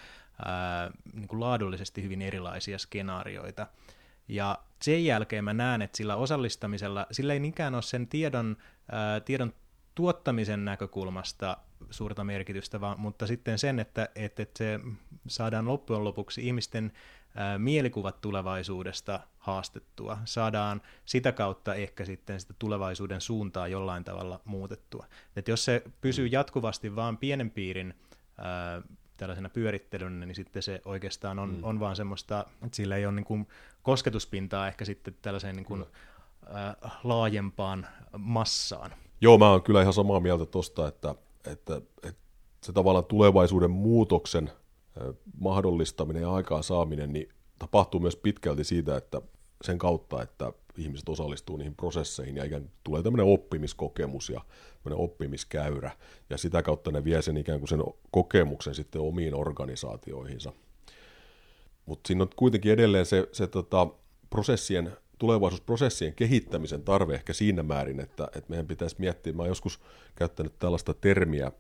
ää, 0.45 0.91
niin 1.13 1.27
kuin 1.27 1.39
laadullisesti 1.39 2.03
hyvin 2.03 2.21
erilaisia 2.21 2.77
skenaarioita. 2.77 3.67
Ja 4.27 4.57
sen 4.81 5.05
jälkeen 5.05 5.43
mä 5.43 5.53
näen, 5.53 5.81
että 5.81 5.97
sillä 5.97 6.15
osallistamisella, 6.15 7.07
sillä 7.11 7.33
ei 7.33 7.39
niinkään 7.39 7.75
ole 7.75 7.81
sen 7.81 8.07
tiedon, 8.07 8.57
ää, 8.91 9.19
tiedon 9.19 9.53
tuottamisen 9.95 10.65
näkökulmasta 10.65 11.57
suurta 11.89 12.23
merkitystä, 12.23 12.81
vaan, 12.81 12.99
mutta 12.99 13.27
sitten 13.27 13.59
sen, 13.59 13.79
että, 13.79 14.09
että, 14.15 14.43
että 14.43 14.57
se 14.57 14.79
saadaan 15.27 15.67
loppujen 15.67 16.03
lopuksi 16.03 16.47
ihmisten 16.47 16.91
mielikuvat 17.57 18.21
tulevaisuudesta 18.21 19.19
haastettua, 19.37 20.17
saadaan 20.25 20.81
sitä 21.05 21.31
kautta 21.31 21.75
ehkä 21.75 22.05
sitten 22.05 22.39
sitä 22.39 22.53
tulevaisuuden 22.59 23.21
suuntaa 23.21 23.67
jollain 23.67 24.03
tavalla 24.03 24.39
muutettua. 24.45 25.05
Että 25.35 25.51
jos 25.51 25.65
se 25.65 25.83
pysyy 26.01 26.27
jatkuvasti 26.27 26.95
vain 26.95 27.17
pienen 27.17 27.51
piirin 27.51 27.93
ää, 28.37 28.81
tällaisena 29.17 29.49
pyörittelynä, 29.49 30.25
niin 30.25 30.35
sitten 30.35 30.63
se 30.63 30.81
oikeastaan 30.85 31.39
on, 31.39 31.49
mm. 31.49 31.63
on 31.63 31.79
vaan 31.79 31.95
semmoista, 31.95 32.45
että 32.65 32.75
sillä 32.75 32.95
ei 32.95 33.05
ole 33.05 33.15
niin 33.15 33.25
kuin 33.25 33.47
kosketuspintaa 33.83 34.67
ehkä 34.67 34.85
sitten 34.85 35.15
tällaiseen 35.21 35.55
niin 35.55 35.65
kuin, 35.65 35.85
ää, 36.53 36.75
laajempaan 37.03 37.87
massaan. 38.17 38.91
Joo, 39.21 39.37
mä 39.37 39.49
oon 39.49 39.63
kyllä 39.63 39.81
ihan 39.81 39.93
samaa 39.93 40.19
mieltä 40.19 40.45
tuosta, 40.45 40.87
että, 40.87 41.15
että, 41.51 41.81
että 42.03 42.21
se 42.63 42.73
tavallaan 42.73 43.05
tulevaisuuden 43.05 43.71
muutoksen 43.71 44.51
mahdollistaminen 45.39 46.21
ja 46.21 46.33
aikaa 46.33 46.61
saaminen 46.61 47.13
niin 47.13 47.29
tapahtuu 47.59 47.99
myös 47.99 48.15
pitkälti 48.15 48.63
siitä, 48.63 48.97
että 48.97 49.21
sen 49.61 49.77
kautta, 49.77 50.21
että 50.21 50.53
ihmiset 50.77 51.09
osallistuu 51.09 51.57
niihin 51.57 51.75
prosesseihin 51.75 52.37
ja 52.37 52.43
ikään 52.43 52.61
kuin 52.61 52.71
tulee 52.83 53.03
tämmöinen 53.03 53.33
oppimiskokemus 53.33 54.29
ja 54.29 54.41
tämmöinen 54.83 55.03
oppimiskäyrä 55.03 55.91
ja 56.29 56.37
sitä 56.37 56.61
kautta 56.61 56.91
ne 56.91 57.03
vie 57.03 57.21
sen 57.21 57.37
ikään 57.37 57.59
kuin 57.59 57.69
sen 57.69 57.83
kokemuksen 58.11 58.75
sitten 58.75 59.01
omiin 59.01 59.35
organisaatioihinsa. 59.35 60.53
Mutta 61.85 62.07
siinä 62.07 62.23
on 62.23 62.29
kuitenkin 62.35 62.71
edelleen 62.71 63.05
se, 63.05 63.27
se 63.31 63.47
tota, 63.47 63.87
prosessien, 64.29 64.97
tulevaisuusprosessien 65.19 66.13
kehittämisen 66.13 66.83
tarve 66.83 67.13
ehkä 67.13 67.33
siinä 67.33 67.63
määrin, 67.63 67.99
että, 67.99 68.27
että 68.35 68.49
meidän 68.49 68.67
pitäisi 68.67 68.95
miettiä, 68.99 69.33
mä 69.33 69.41
oon 69.41 69.49
joskus 69.49 69.79
käyttänyt 70.15 70.53
tällaista 70.59 70.93
termiä 70.93 71.51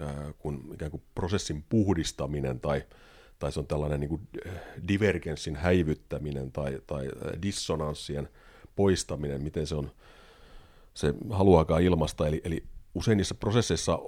ää, 0.00 0.32
kuin 0.38 0.60
ikään 0.74 0.90
kuin 0.90 1.02
prosessin 1.14 1.64
puhdistaminen 1.68 2.60
tai 2.60 2.82
tai 3.38 3.52
se 3.52 3.60
on 3.60 3.66
tällainen 3.66 4.00
niin 4.00 4.08
kuin 4.08 4.28
divergenssin 4.88 5.56
häivyttäminen 5.56 6.52
tai, 6.52 6.80
tai 6.86 7.08
dissonanssien 7.42 8.28
poistaminen, 8.76 9.42
miten 9.42 9.66
se 9.66 9.74
on, 9.74 9.90
se 10.94 11.14
haluaakaan 11.30 11.82
ilmasta. 11.82 12.26
Eli, 12.26 12.40
eli 12.44 12.64
usein 12.94 13.16
niissä 13.16 13.34
prosesseissa 13.34 13.98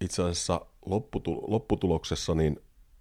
itse 0.00 0.22
asiassa 0.22 0.66
lopputuloksessa 1.46 2.34
niin 2.34 2.60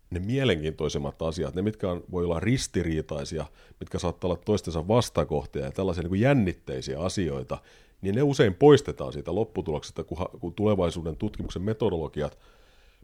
ne 0.09 0.19
mielenkiintoisemmat 0.19 1.21
asiat, 1.21 1.55
ne 1.55 1.61
mitkä 1.61 1.91
on, 1.91 2.03
voi 2.11 2.25
olla 2.25 2.39
ristiriitaisia, 2.39 3.45
mitkä 3.79 3.99
saattaa 3.99 4.27
olla 4.31 4.41
toistensa 4.45 4.87
vastakohtia 4.87 5.65
ja 5.65 5.71
tällaisia 5.71 6.03
niin 6.03 6.09
kuin 6.09 6.21
jännitteisiä 6.21 6.99
asioita, 6.99 7.57
niin 8.05 8.15
ne 8.15 8.23
usein 8.23 8.53
poistetaan 8.53 9.13
siitä 9.13 9.35
lopputuloksesta, 9.35 10.03
kun, 10.03 10.17
tulevaisuuden 10.55 11.17
tutkimuksen 11.17 11.61
metodologiat 11.61 12.37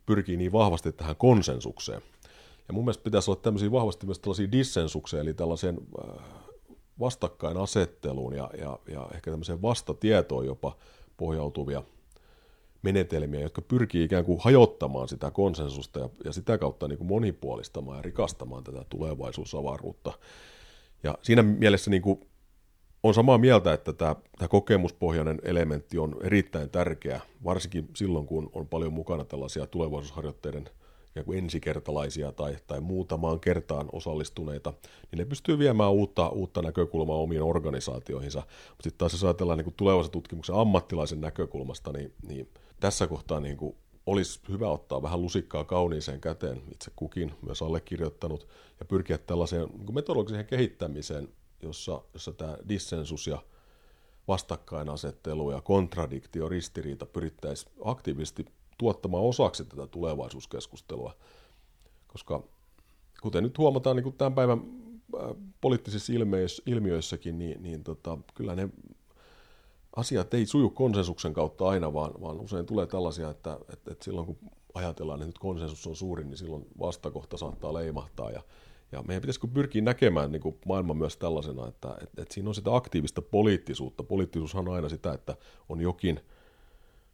pyrkii 0.06 0.38
niin 0.38 0.52
vahvasti 0.52 0.92
tähän 0.92 1.16
konsensukseen. 1.16 2.02
Ja 2.68 2.74
mun 2.74 2.84
mielestä 2.84 3.04
pitäisi 3.04 3.32
olla 3.32 3.42
tämmöisiä 3.42 3.72
vahvasti 3.72 4.06
myös 4.06 4.20
tällaisia 4.20 4.52
dissensukseja, 4.52 5.22
eli 5.22 5.34
tällaisen 5.34 5.78
äh, 6.10 6.26
vastakkainasetteluun 7.00 8.34
ja, 8.34 8.50
ja, 8.58 8.80
ja 8.88 9.08
ehkä 9.14 9.32
tämmöiseen 9.32 9.62
vastatietoon 9.62 10.46
jopa 10.46 10.78
pohjautuvia 11.18 11.84
menetelmiä, 12.82 13.42
jotka 13.42 13.62
pyrkii 13.62 14.04
ikään 14.04 14.26
kuin 14.26 14.40
hajottamaan 14.42 15.08
sitä 15.08 15.32
konsensusta 15.32 16.00
ja, 16.00 16.10
ja 16.26 16.32
sitä 16.32 16.58
kautta 16.58 16.88
niin 16.88 16.98
kuin 16.98 17.08
monipuolistamaan 17.08 17.98
ja 17.98 18.02
rikastamaan 18.02 18.64
tätä 18.64 18.86
tulevaisuusavaruutta. 18.90 20.14
Ja 21.04 21.18
siinä 21.22 21.44
mielessä 21.44 21.92
niin 21.92 22.02
kuin 22.02 22.28
on 23.04 23.14
samaa 23.14 23.38
mieltä, 23.38 23.74
että 23.74 23.94
tämä, 23.94 24.16
tämä 24.38 24.48
kokemuspohjainen 24.48 25.40
elementti 25.44 25.98
on 25.98 26.16
erittäin 26.24 26.70
tärkeä, 26.70 27.22
varsinkin 27.44 27.90
silloin, 27.96 28.28
kun 28.28 28.50
on 28.54 28.68
paljon 28.68 28.94
mukana 28.94 29.26
tällaisia 29.26 29.68
tulevaisuusharjoitteiden– 29.68 30.70
ikään 31.12 31.26
kuin 31.26 31.38
ensikertalaisia 31.38 32.32
tai, 32.32 32.58
tai 32.68 32.82
muutamaan 32.82 33.40
kertaan 33.40 33.90
osallistuneita, 33.92 34.74
niin 35.12 35.18
ne 35.18 35.26
pystyy 35.26 35.60
viemään 35.60 35.92
uutta, 35.92 36.30
uutta 36.30 36.62
näkökulmaa 36.62 37.18
omiin 37.18 37.42
organisaatioihinsa. 37.42 38.40
Mutta 38.40 38.84
sitten 38.84 38.98
taas 38.98 39.12
jos 39.12 39.24
ajatellaan 39.24 39.58
niin 39.58 39.74
tulevaisen 39.78 40.12
tutkimuksen 40.12 40.56
ammattilaisen 40.56 41.22
näkökulmasta, 41.22 41.92
niin, 41.92 42.14
niin 42.28 42.50
tässä 42.80 43.08
kohtaa 43.08 43.40
niin 43.40 43.58
kuin 43.58 43.76
olisi 44.06 44.40
hyvä 44.50 44.70
ottaa 44.70 45.02
vähän 45.02 45.22
lusikkaa 45.22 45.64
kauniiseen 45.64 46.22
käteen, 46.22 46.62
itse 46.72 46.92
kukin 46.96 47.32
myös 47.42 47.62
allekirjoittanut, 47.62 48.48
ja 48.80 48.86
pyrkiä 48.86 49.18
tällaiseen 49.18 49.68
niin 49.78 49.96
metodologiseen 49.96 50.46
kehittämiseen, 50.46 51.30
jossa, 51.64 52.02
jossa 52.14 52.32
tämä 52.32 52.58
dissensus 52.70 53.28
ja 53.28 53.44
vastakkainasettelu 54.28 55.52
ja 55.52 55.62
kontradiktio, 55.62 56.50
ristiriita 56.50 57.06
pyrittäisiin 57.06 57.72
aktiivisesti 57.86 58.46
tuottamaan 58.78 59.24
osaksi 59.24 59.66
tätä 59.66 59.88
tulevaisuuskeskustelua. 59.88 61.16
Koska 62.08 62.44
kuten 63.22 63.44
nyt 63.44 63.58
huomataan 63.58 63.96
niin 63.96 64.14
tämän 64.14 64.34
päivän 64.34 64.60
äh, 64.60 65.36
poliittisissa 65.62 66.14
ilmiöissäkin, 66.66 67.40
niin, 67.40 67.64
niin 67.64 67.84
tota, 67.84 68.18
kyllä 68.34 68.56
ne 68.56 68.70
asiat 69.96 70.34
ei 70.34 70.46
suju 70.46 70.70
konsensuksen 70.70 71.34
kautta 71.34 71.68
aina, 71.68 71.94
vaan, 71.94 72.12
vaan 72.22 72.40
usein 72.40 72.66
tulee 72.66 72.88
tällaisia, 72.88 73.30
että, 73.30 73.58
että, 73.74 73.92
että 73.92 74.06
silloin 74.06 74.28
kun 74.28 74.38
ajatellaan, 74.74 75.20
että 75.20 75.28
nyt 75.28 75.40
konsensus 75.40 75.88
on 75.88 75.96
suurin, 75.96 76.28
niin 76.30 76.38
silloin 76.38 76.66
vastakohta 76.80 77.38
saattaa 77.38 77.74
leimahtaa. 77.74 78.32
Ja, 78.32 78.42
ja 78.92 79.04
meidän 79.08 79.22
pitäisi 79.22 79.48
pyrkiä 79.54 79.82
näkemään 79.82 80.32
niin 80.32 80.42
kuin 80.42 80.58
maailma 80.66 80.94
myös 80.94 81.18
tällaisena, 81.18 81.68
että, 81.68 81.90
että, 82.02 82.22
että 82.22 82.34
siinä 82.34 82.50
on 82.50 82.56
sitä 82.56 82.76
aktiivista 82.76 83.22
poliittisuutta. 83.22 84.04
Poliittisuushan 84.04 84.68
on 84.68 84.76
aina 84.76 84.90
sitä, 84.90 85.14
että 85.14 85.36
on 85.70 85.82
jokin– 85.82 86.20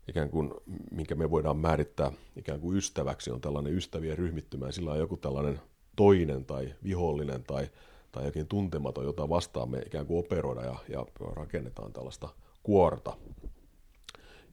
ikään 0.08 0.30
kuin, 0.30 0.54
minkä 0.92 1.16
me 1.16 1.32
voidaan 1.32 1.58
määrittää 1.58 2.12
ikään 2.36 2.60
kuin 2.60 2.78
ystäväksi, 2.78 3.32
on 3.32 3.42
tällainen 3.42 3.74
ystävien 3.74 4.18
ryhmittymä, 4.18 4.66
ja 4.66 4.72
sillä 4.72 4.92
on 4.92 5.00
joku 5.00 5.18
tällainen 5.18 5.62
toinen 5.96 6.46
tai 6.46 6.74
vihollinen 6.84 7.44
tai, 7.44 7.70
tai 8.12 8.26
jokin 8.26 8.48
tuntematon, 8.48 9.06
jota 9.06 9.30
vastaan 9.30 9.70
me 9.70 9.80
ikään 9.80 10.06
kuin 10.06 10.20
operoida 10.20 10.62
ja, 10.62 10.76
ja 10.90 11.06
rakennetaan 11.36 11.94
tällaista 11.94 12.30
kuorta. 12.64 13.18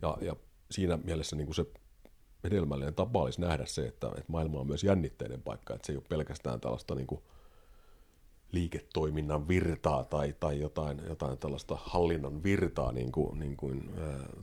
Ja, 0.02 0.18
ja 0.20 0.36
siinä 0.70 0.96
mielessä 0.96 1.36
niin 1.36 1.46
kuin 1.46 1.54
se 1.54 1.66
hedelmällinen 2.44 2.94
tapa 2.94 3.22
olisi 3.22 3.40
nähdä 3.40 3.66
se, 3.66 3.86
että, 3.86 4.06
että 4.06 4.32
maailma 4.32 4.60
on 4.60 4.66
myös 4.66 4.84
jännitteinen 4.84 5.42
paikka, 5.42 5.74
että 5.74 5.86
se 5.86 5.92
ei 5.92 5.96
ole 5.96 6.04
pelkästään 6.08 6.60
tällaista 6.60 6.94
niin 6.94 7.06
kuin 7.06 7.22
liiketoiminnan 8.52 9.48
virtaa 9.48 10.04
tai, 10.04 10.34
tai 10.40 10.60
jotain, 10.60 11.02
jotain 11.08 11.38
tällaista 11.38 11.78
hallinnan 11.80 12.42
virtaa, 12.42 12.92
niin 12.92 13.12
kuin, 13.12 13.38
niin 13.38 13.56
kuin 13.56 13.90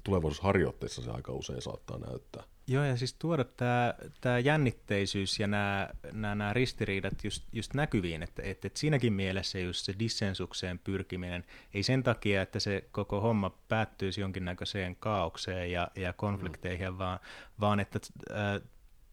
tulevaisuusharjoitteissa 0.04 1.02
se 1.02 1.12
aika 1.12 1.34
usein 1.34 1.62
saattaa 1.62 1.98
näyttää. 1.98 2.44
Joo, 2.68 2.84
ja 2.84 2.98
siis 2.98 3.14
tuoda 3.14 3.44
tämä, 3.44 3.94
tämä 4.22 4.40
jännitteisyys 4.40 5.40
ja 5.40 5.48
nämä, 5.48 5.90
nämä, 6.12 6.36
nämä 6.36 6.54
ristiriidat 6.54 7.24
just, 7.24 7.44
just 7.54 7.74
näkyviin, 7.74 8.24
että, 8.24 8.42
että, 8.46 8.68
että 8.68 8.80
siinäkin 8.80 9.14
mielessä 9.14 9.60
just 9.60 9.86
se 9.86 9.94
dissensukseen 10.00 10.80
pyrkiminen, 10.80 11.46
ei 11.74 11.84
sen 11.84 12.04
takia, 12.04 12.42
että 12.42 12.60
se 12.60 12.84
koko 12.92 13.22
homma 13.22 13.50
päättyisi 13.68 14.22
jonkinnäköiseen 14.22 14.96
kaaukseen 14.96 15.72
ja, 15.72 15.88
ja 15.96 16.14
konflikteihin, 16.14 16.92
mm. 16.92 16.98
vaan, 16.98 17.20
vaan 17.60 17.80
että 17.80 18.00
äh, 18.32 18.70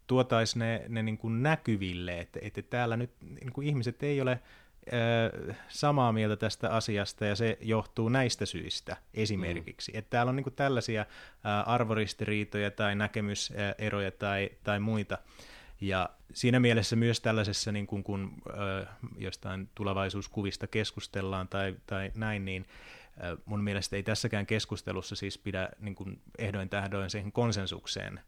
tuotaisiin 0.06 0.61
ne, 0.61 0.84
ne 0.88 1.02
niin 1.02 1.18
kuin 1.18 1.42
näkyville, 1.42 2.20
että, 2.20 2.38
että 2.42 2.62
täällä 2.62 2.96
nyt 2.96 3.11
niin 3.20 3.52
kuin 3.52 3.66
ihmiset 3.66 4.02
ei 4.02 4.20
ole 4.20 4.40
samaa 5.68 6.12
mieltä 6.12 6.37
tästä 6.37 6.70
asiasta 6.70 7.24
ja 7.24 7.37
se 7.37 7.59
johtuu 7.61 8.09
näistä 8.09 8.46
syistä 8.46 8.96
esimerkiksi. 9.14 9.92
Mm. 9.92 9.98
Että 9.98 10.11
täällä 10.11 10.31
on 10.31 10.37
niin 10.37 10.55
tällaisia 10.57 11.07
arvoristiriitoja 11.66 12.70
tai 12.70 12.94
näkemyseroja 12.94 14.11
tai, 14.11 14.51
tai 14.64 14.81
muita. 14.81 15.18
Ja 15.81 16.11
siinä 16.35 16.61
mielessä 16.61 16.96
myös 16.96 17.20
tällaisessa, 17.20 17.72
niin 17.72 17.87
kuin, 17.87 18.05
kun 18.05 18.33
jostain 19.18 19.70
tulevaisuuskuvista 19.74 20.66
keskustellaan 20.66 21.48
tai, 21.48 21.77
tai 21.87 22.12
näin, 22.14 22.44
niin 22.44 22.66
mun 23.44 23.64
mielestä 23.64 23.96
ei 23.96 24.03
tässäkään 24.03 24.46
keskustelussa 24.46 25.16
siis 25.16 25.38
pidä 25.38 25.68
niin 25.79 25.94
kuin 25.94 26.22
ehdoin 26.38 26.68
tähdoin 26.68 27.11
siihen 27.11 27.33
konsensukseen 27.33 28.20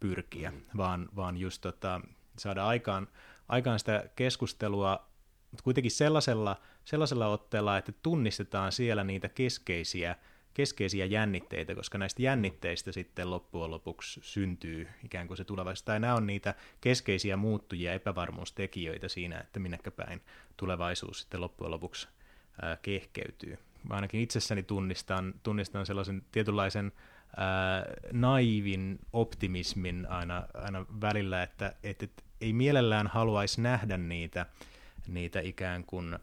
pyrkiä, 0.00 0.50
mm. 0.50 0.60
vaan, 0.76 1.08
vaan 1.16 1.36
just 1.36 1.60
tota, 1.60 2.00
saada 2.38 2.66
aikaan, 2.66 3.08
aikaan 3.48 3.78
sitä 3.78 4.04
keskustelua 4.16 5.11
mutta 5.52 5.64
kuitenkin 5.64 5.90
sellaisella, 5.90 6.60
sellaisella 6.84 7.26
otteella, 7.26 7.78
että 7.78 7.92
tunnistetaan 7.92 8.72
siellä 8.72 9.04
niitä 9.04 9.28
keskeisiä, 9.28 10.16
keskeisiä 10.54 11.04
jännitteitä, 11.04 11.74
koska 11.74 11.98
näistä 11.98 12.22
jännitteistä 12.22 12.92
sitten 12.92 13.30
loppujen 13.30 13.70
lopuksi 13.70 14.20
syntyy 14.22 14.88
ikään 15.04 15.26
kuin 15.26 15.36
se 15.36 15.44
tulevaisuus. 15.44 15.82
Tai 15.82 16.00
nämä 16.00 16.14
on 16.14 16.26
niitä 16.26 16.54
keskeisiä 16.80 17.36
muuttujia, 17.36 17.92
epävarmuustekijöitä 17.92 19.08
siinä, 19.08 19.38
että 19.40 19.60
minnekä 19.60 19.90
päin 19.90 20.20
tulevaisuus 20.56 21.20
sitten 21.20 21.40
loppujen 21.40 21.70
lopuksi 21.70 22.08
ää, 22.62 22.76
kehkeytyy. 22.82 23.58
Mä 23.88 23.94
ainakin 23.94 24.20
itsessäni 24.20 24.62
tunnistan, 24.62 25.34
tunnistan 25.42 25.86
sellaisen 25.86 26.22
tietynlaisen 26.32 26.92
ää, 27.36 27.86
naivin 28.12 28.98
optimismin 29.12 30.06
aina, 30.10 30.42
aina 30.54 30.86
välillä, 31.00 31.42
että, 31.42 31.74
että, 31.82 32.04
että 32.04 32.22
ei 32.40 32.52
mielellään 32.52 33.06
haluaisi 33.06 33.60
nähdä 33.60 33.96
niitä 33.96 34.46
niitä 35.08 35.40
ikään 35.40 35.84
kuin 35.84 36.14
ö, 36.14 36.18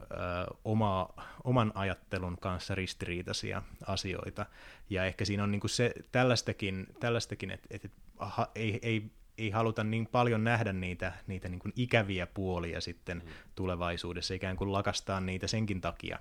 oma, 0.65 1.09
oman 1.43 1.71
ajattelun 1.75 2.37
kanssa 2.37 2.75
ristiriitaisia 2.75 3.61
asioita. 3.87 4.45
Ja 4.89 5.05
ehkä 5.05 5.25
siinä 5.25 5.43
on 5.43 5.51
niin 5.51 5.59
kuin 5.59 5.71
se 5.71 5.93
tällaistakin, 6.11 6.87
tällaistakin 6.99 7.51
että, 7.51 7.89
aha, 8.17 8.47
ei, 8.55 8.79
ei, 8.81 9.11
ei 9.37 9.49
haluta 9.49 9.83
niin 9.83 10.07
paljon 10.07 10.43
nähdä 10.43 10.73
niitä, 10.73 11.13
niitä 11.27 11.49
niin 11.49 11.59
kuin 11.59 11.73
ikäviä 11.75 12.27
puolia 12.27 12.81
sitten 12.81 13.17
mm. 13.17 13.31
tulevaisuudessa, 13.55 14.33
ikään 14.33 14.57
kuin 14.57 14.71
lakastaa 14.71 15.19
niitä 15.19 15.47
senkin 15.47 15.81
takia, 15.81 16.19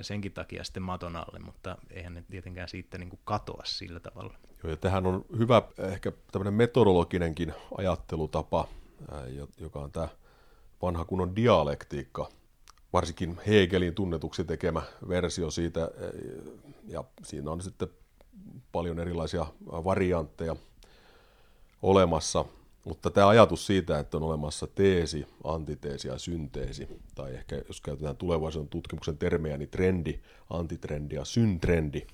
senkin 0.00 0.32
takia 0.32 0.64
sitten 0.64 0.82
maton 0.82 1.16
alle, 1.16 1.38
mutta 1.38 1.76
eihän 1.90 2.14
ne 2.14 2.24
tietenkään 2.30 2.68
siitä 2.68 2.98
niin 2.98 3.10
kuin 3.10 3.20
katoa 3.24 3.62
sillä 3.64 4.00
tavalla. 4.00 4.34
Joo, 4.62 4.70
ja 4.70 4.76
tähän 4.76 5.06
on 5.06 5.24
hyvä 5.38 5.62
ehkä 5.78 6.12
tämmöinen 6.32 6.54
metodologinenkin 6.54 7.54
ajattelutapa, 7.78 8.68
joka 9.58 9.78
on 9.78 9.92
tämä 9.92 10.08
vanha 10.82 11.04
kunnon 11.04 11.36
dialektiikka, 11.36 12.28
varsinkin 12.92 13.40
Hegelin 13.46 13.94
tunnetuksi 13.94 14.44
tekemä 14.44 14.82
versio 15.08 15.50
siitä, 15.50 15.90
ja 16.88 17.04
siinä 17.22 17.50
on 17.50 17.60
sitten 17.60 17.88
paljon 18.72 19.00
erilaisia 19.00 19.46
variantteja 19.66 20.56
olemassa, 21.82 22.44
mutta 22.84 23.10
tämä 23.10 23.28
ajatus 23.28 23.66
siitä, 23.66 23.98
että 23.98 24.16
on 24.16 24.22
olemassa 24.22 24.66
teesi, 24.66 25.26
antiteesi 25.44 26.08
ja 26.08 26.18
synteesi, 26.18 26.88
tai 27.14 27.34
ehkä 27.34 27.62
jos 27.68 27.80
käytetään 27.80 28.16
tulevaisuuden 28.16 28.68
tutkimuksen 28.68 29.18
termejä, 29.18 29.56
niin 29.56 29.70
trendi, 29.70 30.20
antitrendi 30.50 31.14
ja 31.14 31.24
syntrendi. 31.24 32.06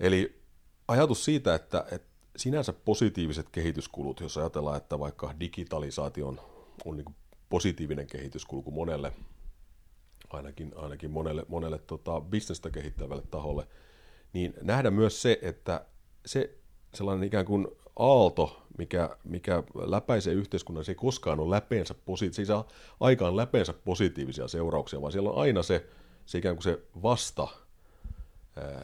Eli 0.00 0.42
ajatus 0.88 1.24
siitä, 1.24 1.54
että, 1.54 1.84
että 1.92 2.08
sinänsä 2.36 2.72
positiiviset 2.72 3.48
kehityskulut, 3.48 4.20
jos 4.20 4.38
ajatellaan, 4.38 4.76
että 4.76 4.98
vaikka 4.98 5.34
digitalisaatio 5.40 6.28
on, 6.84 6.96
niin 6.96 7.14
positiivinen 7.48 8.06
kehityskulku 8.06 8.70
monelle, 8.70 9.12
ainakin, 10.30 10.72
ainakin 10.76 11.10
monelle, 11.10 11.44
monelle 11.48 11.78
tota, 11.78 12.20
bisnestä 12.20 12.70
kehittävälle 12.70 13.22
taholle, 13.30 13.66
niin 14.32 14.54
nähdä 14.62 14.90
myös 14.90 15.22
se, 15.22 15.38
että 15.42 15.84
se 16.26 16.54
sellainen 16.94 17.26
ikään 17.26 17.46
kuin 17.46 17.68
aalto, 17.96 18.62
mikä, 18.78 19.16
mikä 19.24 19.62
läpäisee 19.74 20.34
yhteiskunnan, 20.34 20.84
se 20.84 20.92
ei 20.92 20.96
koskaan 20.96 21.40
ole 21.40 21.56
läpeensä 21.56 21.94
posi- 21.94 22.32
se 22.32 22.42
ei 22.42 22.46
saa 22.46 22.68
aikaan 23.00 23.36
läpeensä 23.36 23.72
positiivisia 23.72 24.48
seurauksia, 24.48 25.00
vaan 25.00 25.12
siellä 25.12 25.30
on 25.30 25.42
aina 25.42 25.62
se, 25.62 25.86
se 26.26 26.38
ikään 26.38 26.56
kuin 26.56 26.62
se 26.62 26.78
vasta 27.02 27.48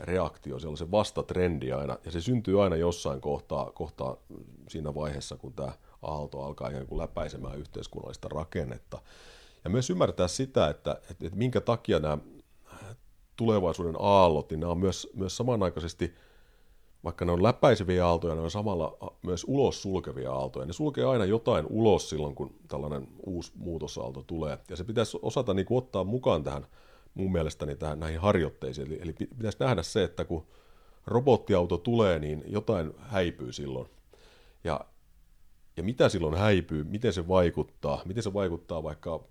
reaktio, 0.03 0.59
siellä 0.59 0.73
on 0.73 0.79
se 0.79 0.91
vastatrendi 0.91 1.73
aina, 1.73 1.99
ja 2.05 2.11
se 2.11 2.21
syntyy 2.21 2.63
aina 2.65 2.77
jossain 2.77 3.21
kohtaa, 3.21 3.71
kohtaa 3.71 4.17
siinä 4.69 4.95
vaiheessa, 4.95 5.37
kun 5.37 5.53
tämä 5.53 5.73
aalto 6.05 6.43
alkaa 6.43 6.69
ikään 6.69 6.87
kuin 6.87 6.99
läpäisemään 6.99 7.59
yhteiskunnallista 7.59 8.29
rakennetta. 8.29 8.99
Ja 9.65 9.71
myös 9.71 9.91
ymmärtää 9.91 10.29
sitä, 10.29 10.69
että, 10.69 11.01
että, 11.11 11.27
että 11.27 11.39
minkä 11.39 11.61
takia 11.61 11.99
nämä 11.99 12.19
tulevaisuuden 13.37 13.97
aallot, 13.99 14.51
niin 14.51 14.61
nämä 14.61 14.73
on 14.73 14.79
myös, 14.79 15.09
myös 15.15 15.37
samanaikaisesti, 15.37 16.15
vaikka 17.05 17.25
ne 17.25 17.33
on 17.33 17.43
läpäiseviä 17.43 18.07
aaltoja, 18.07 18.35
ne 18.35 18.41
on 18.41 18.51
samalla 18.51 18.97
myös 19.23 19.45
ulos 19.49 19.83
sulkevia 19.83 20.33
aaltoja. 20.33 20.67
Ne 20.67 20.73
sulkee 20.73 21.05
aina 21.05 21.25
jotain 21.25 21.67
ulos 21.71 22.11
silloin, 22.11 22.35
kun 22.35 22.55
tällainen 22.69 23.09
uusi 23.27 23.53
muutosaalto 23.55 24.23
tulee. 24.23 24.59
Ja 24.69 24.77
se 24.77 24.85
pitäisi 24.85 25.19
osata 25.23 25.55
niin 25.55 25.67
kuin 25.67 25.79
ottaa 25.79 26.05
mukaan 26.05 26.45
tähän 26.45 26.67
mun 27.15 27.33
mielestäni 27.33 27.77
tähän, 27.77 28.01
näihin 28.01 28.21
harjoitteisiin. 28.21 28.87
Eli, 28.87 28.99
eli 29.03 29.13
pitäisi 29.13 29.59
nähdä 29.61 29.83
se, 29.83 30.05
että 30.05 30.25
kun 30.25 30.47
robottiauto 31.07 31.79
tulee, 31.79 32.19
niin 32.19 32.45
jotain 32.47 32.93
häipyy 32.99 33.53
silloin. 33.53 33.89
Ja, 34.65 34.81
ja 35.77 35.83
mitä 35.83 36.09
silloin 36.09 36.35
häipyy, 36.35 36.85
miten 36.85 37.13
se 37.13 37.29
vaikuttaa, 37.29 38.03
miten 38.05 38.23
se 38.23 38.33
vaikuttaa 38.33 38.83
vaikka 38.83 39.25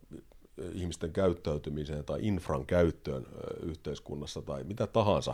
ihmisten 0.73 1.13
käyttäytymiseen 1.13 2.05
tai 2.05 2.19
infran 2.21 2.65
käyttöön 2.65 3.25
yhteiskunnassa 3.63 4.41
tai 4.41 4.63
mitä 4.63 4.87
tahansa. 4.87 5.33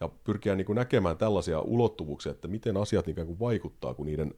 Ja 0.00 0.08
pyrkiä 0.24 0.54
niin 0.54 0.66
kuin 0.66 0.76
näkemään 0.76 1.16
tällaisia 1.16 1.60
ulottuvuuksia, 1.60 2.32
että 2.32 2.48
miten 2.48 2.76
asiat 2.76 3.08
ikään 3.08 3.26
kuin 3.26 3.40
vaikuttaa, 3.40 3.94
kun 3.94 4.06
niiden 4.06 4.34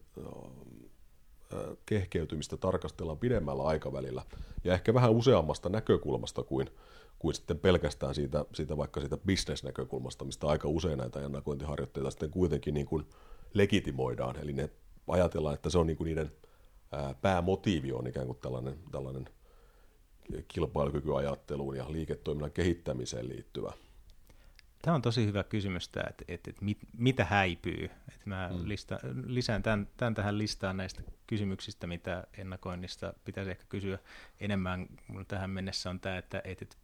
kehkeytymistä 1.85 2.57
tarkastellaan 2.57 3.17
pidemmällä 3.17 3.63
aikavälillä 3.63 4.23
ja 4.63 4.73
ehkä 4.73 4.93
vähän 4.93 5.11
useammasta 5.11 5.69
näkökulmasta 5.69 6.43
kuin, 6.43 6.69
kuin 7.19 7.35
sitten 7.35 7.59
pelkästään 7.59 8.15
siitä, 8.15 8.45
siitä 8.53 8.77
vaikka 8.77 8.99
siitä 8.99 9.17
bisnesnäkökulmasta, 9.17 10.25
mistä 10.25 10.47
aika 10.47 10.67
usein 10.67 10.97
näitä 10.97 11.19
ennakointiharjoitteita 11.19 12.11
sitten 12.11 12.31
kuitenkin 12.31 12.73
niin 12.73 12.85
kuin 12.85 13.05
legitimoidaan. 13.53 14.35
Eli 14.39 14.53
ne 14.53 14.69
ajatellaan, 15.09 15.55
että 15.55 15.69
se 15.69 15.77
on 15.77 15.87
niin 15.87 15.97
kuin 15.97 16.05
niiden 16.05 16.31
päämotiivi 17.21 17.91
on 17.91 18.07
ikään 18.07 18.25
kuin 18.25 18.37
tällainen, 18.41 18.75
tällainen 18.91 19.29
kilpailukykyajatteluun 20.47 21.77
ja 21.77 21.91
liiketoiminnan 21.91 22.51
kehittämiseen 22.51 23.29
liittyvä. 23.29 23.73
Tämä 24.81 24.95
on 24.95 25.01
tosi 25.01 25.25
hyvä 25.25 25.43
kysymys, 25.43 25.85
että, 25.85 26.03
että, 26.27 26.49
että 26.49 26.65
mit, 26.65 26.77
mitä 26.97 27.25
häipyy. 27.25 27.85
Että 27.85 28.23
mä 28.25 28.49
mm. 28.53 28.67
lista, 28.67 28.99
lisään 29.25 29.63
tämän, 29.63 29.87
tämän 29.97 30.15
tähän 30.15 30.37
listaan 30.37 30.77
näistä 30.77 31.01
kysymyksistä, 31.27 31.87
mitä 31.87 32.23
ennakoinnista 32.37 33.13
pitäisi 33.25 33.51
ehkä 33.51 33.63
kysyä 33.69 33.99
enemmän. 34.39 34.87
tähän 35.27 35.49
mennessä 35.49 35.89
on 35.89 35.99
tämä, 35.99 36.17
että, 36.17 36.41
että, 36.43 36.65
että 36.65 36.75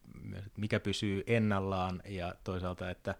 mikä 0.57 0.79
pysyy 0.79 1.23
ennallaan 1.27 2.01
ja 2.07 2.35
toisaalta, 2.43 2.89
että 2.89 3.15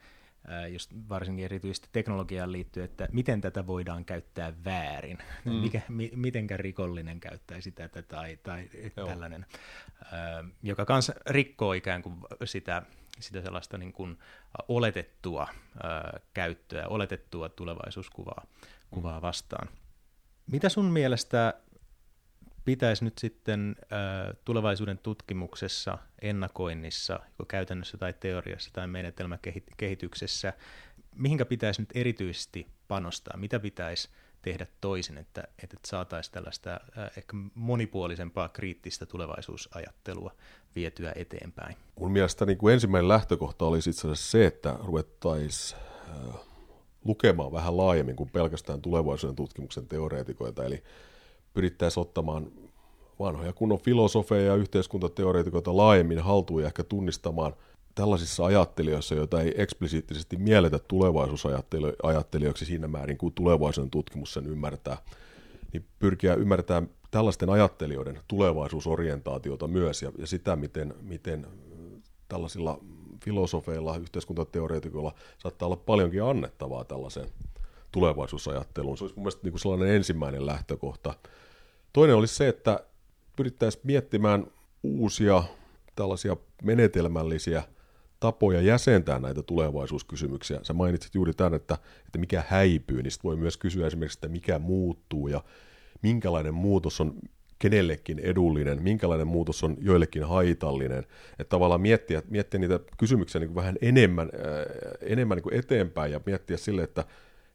jos 0.72 0.90
varsinkin 1.10 1.46
erityisesti 1.46 1.90
teknologiaan 1.92 2.52
liittyen, 2.52 2.86
että 2.86 3.08
miten 3.12 3.42
tätä 3.42 3.68
voidaan 3.68 4.06
käyttää 4.06 4.54
väärin, 4.66 5.18
mm. 5.46 5.52
Mikä, 5.52 5.82
mi, 5.90 6.12
mitenkä 6.16 6.58
rikollinen 6.58 7.20
käyttäisi 7.20 7.72
tätä 7.72 8.02
tai, 8.02 8.38
tai 8.44 8.70
tällainen, 8.96 9.46
joka 10.64 10.86
kanssa 10.86 11.14
rikkoo 11.30 11.74
ikään 11.74 12.02
kuin 12.02 12.16
sitä, 12.46 12.84
sitä 13.20 13.42
sellaista 13.42 13.78
niin 13.78 13.94
kuin 13.94 14.18
oletettua 14.68 15.48
käyttöä, 16.34 16.88
oletettua 16.88 17.50
tulevaisuuskuvaa 17.50 18.46
kuvaa 18.92 19.22
vastaan. 19.22 19.68
Mitä 20.48 20.70
sun 20.70 20.86
mielestä 20.86 21.54
pitäisi 22.66 23.04
nyt 23.04 23.18
sitten 23.18 23.76
tulevaisuuden 24.46 24.98
tutkimuksessa, 24.98 25.98
ennakoinnissa, 26.22 27.20
käytännössä 27.48 27.98
tai 27.98 28.14
teoriassa 28.20 28.70
tai 28.74 28.88
menetelmäkehityksessä, 28.88 30.54
mihinkä 31.16 31.46
pitäisi 31.46 31.82
nyt 31.82 31.90
erityisesti 31.94 32.68
panostaa, 32.88 33.38
mitä 33.38 33.60
pitäisi 33.60 34.10
tehdä 34.42 34.68
toisin, 34.82 35.18
että, 35.18 35.44
että 35.64 35.78
saataisiin 35.86 36.34
tällaista 36.34 36.80
ehkä 37.18 37.38
monipuolisempaa 37.56 38.50
kriittistä 38.50 39.06
tulevaisuusajattelua 39.06 40.32
vietyä 40.76 41.12
eteenpäin? 41.16 41.76
Mun 42.00 42.12
mielestä 42.12 42.46
niin 42.46 42.58
kuin 42.58 42.74
ensimmäinen 42.74 43.08
lähtökohta 43.08 43.66
olisi 43.66 43.90
itse 43.90 44.08
asiassa 44.08 44.32
se, 44.32 44.46
että 44.46 44.76
ruvettaisiin 44.84 45.82
lukemaan 47.06 47.52
vähän 47.52 47.78
laajemmin 47.78 48.16
kuin 48.16 48.30
pelkästään 48.30 48.82
tulevaisuuden 48.82 49.36
tutkimuksen 49.36 49.88
teoreetikoita, 49.88 50.66
eli 50.66 50.84
pyrittäisiin 51.56 52.02
ottamaan 52.02 52.52
vanhoja 53.20 53.54
kunnon 53.54 53.80
filosofeja 53.80 54.46
ja 54.46 54.56
yhteiskuntateoreetikoita 54.56 55.78
laajemmin 55.78 56.20
haltuun 56.20 56.62
ja 56.62 56.68
ehkä 56.68 56.84
tunnistamaan 56.84 57.54
tällaisissa 57.96 58.46
ajattelijoissa, 58.46 59.16
joita 59.16 59.42
ei 59.42 59.54
eksplisiittisesti 59.62 60.38
mielletä 60.38 60.80
tulevaisuusajattelijoiksi 60.80 62.66
siinä 62.66 62.88
määrin 62.88 63.18
kuin 63.18 63.34
tulevaisuuden 63.34 63.92
tutkimus 63.92 64.34
sen 64.34 64.46
ymmärtää, 64.46 64.98
niin 65.74 65.86
pyrkiä 66.00 66.34
ymmärtämään 66.34 66.90
tällaisten 67.12 67.50
ajattelijoiden 67.50 68.20
tulevaisuusorientaatiota 68.28 69.68
myös 69.68 70.02
ja, 70.02 70.12
ja 70.18 70.28
sitä, 70.28 70.56
miten, 70.56 70.94
miten 71.02 71.48
tällaisilla 72.28 72.80
filosofeilla, 73.24 73.98
yhteiskuntateoreetikoilla 73.98 75.14
saattaa 75.38 75.66
olla 75.66 75.76
paljonkin 75.76 76.24
annettavaa 76.24 76.84
tällaiseen 76.84 77.28
tulevaisuusajatteluun. 77.92 78.98
Se 78.98 79.04
olisi 79.04 79.16
mun 79.16 79.24
mielestä 79.24 79.44
niin 79.44 79.52
kuin 79.52 79.62
sellainen 79.62 79.96
ensimmäinen 79.96 80.46
lähtökohta. 80.46 81.14
Toinen 81.96 82.16
olisi 82.16 82.36
se, 82.36 82.48
että 82.48 82.80
pyrittäisiin 83.36 83.82
miettimään 83.84 84.48
uusia 84.84 85.44
tällaisia 85.96 86.38
menetelmällisiä 86.64 87.64
tapoja 88.20 88.62
jäsentää 88.62 89.20
näitä 89.20 89.44
tulevaisuuskysymyksiä. 89.44 90.60
Sä 90.64 90.74
mainitsit 90.74 91.16
juuri 91.16 91.34
tämän, 91.34 91.54
että, 91.54 91.78
että 92.06 92.18
mikä 92.18 92.44
häipyy, 92.48 93.04
niin 93.04 93.12
voi 93.24 93.36
myös 93.36 93.58
kysyä 93.58 93.88
esimerkiksi, 93.88 94.18
että 94.18 94.28
mikä 94.28 94.60
muuttuu 94.60 95.28
ja 95.28 95.44
minkälainen 96.02 96.54
muutos 96.54 97.02
on 97.02 97.14
kenellekin 97.60 98.20
edullinen, 98.20 98.84
minkälainen 98.84 99.28
muutos 99.28 99.64
on 99.64 99.78
joillekin 99.80 100.24
haitallinen. 100.24 101.00
Että 101.40 101.50
tavallaan 101.50 101.82
miettiä, 101.82 102.22
miettiä 102.30 102.60
niitä 102.60 102.80
kysymyksiä 102.98 103.40
niin 103.40 103.50
kuin 103.50 103.56
vähän 103.56 103.78
enemmän, 103.82 104.30
äh, 104.34 104.92
enemmän 105.02 105.36
niin 105.36 105.44
kuin 105.44 105.56
eteenpäin 105.60 106.12
ja 106.12 106.20
miettiä 106.26 106.58
sille, 106.58 106.84
että, 106.84 107.06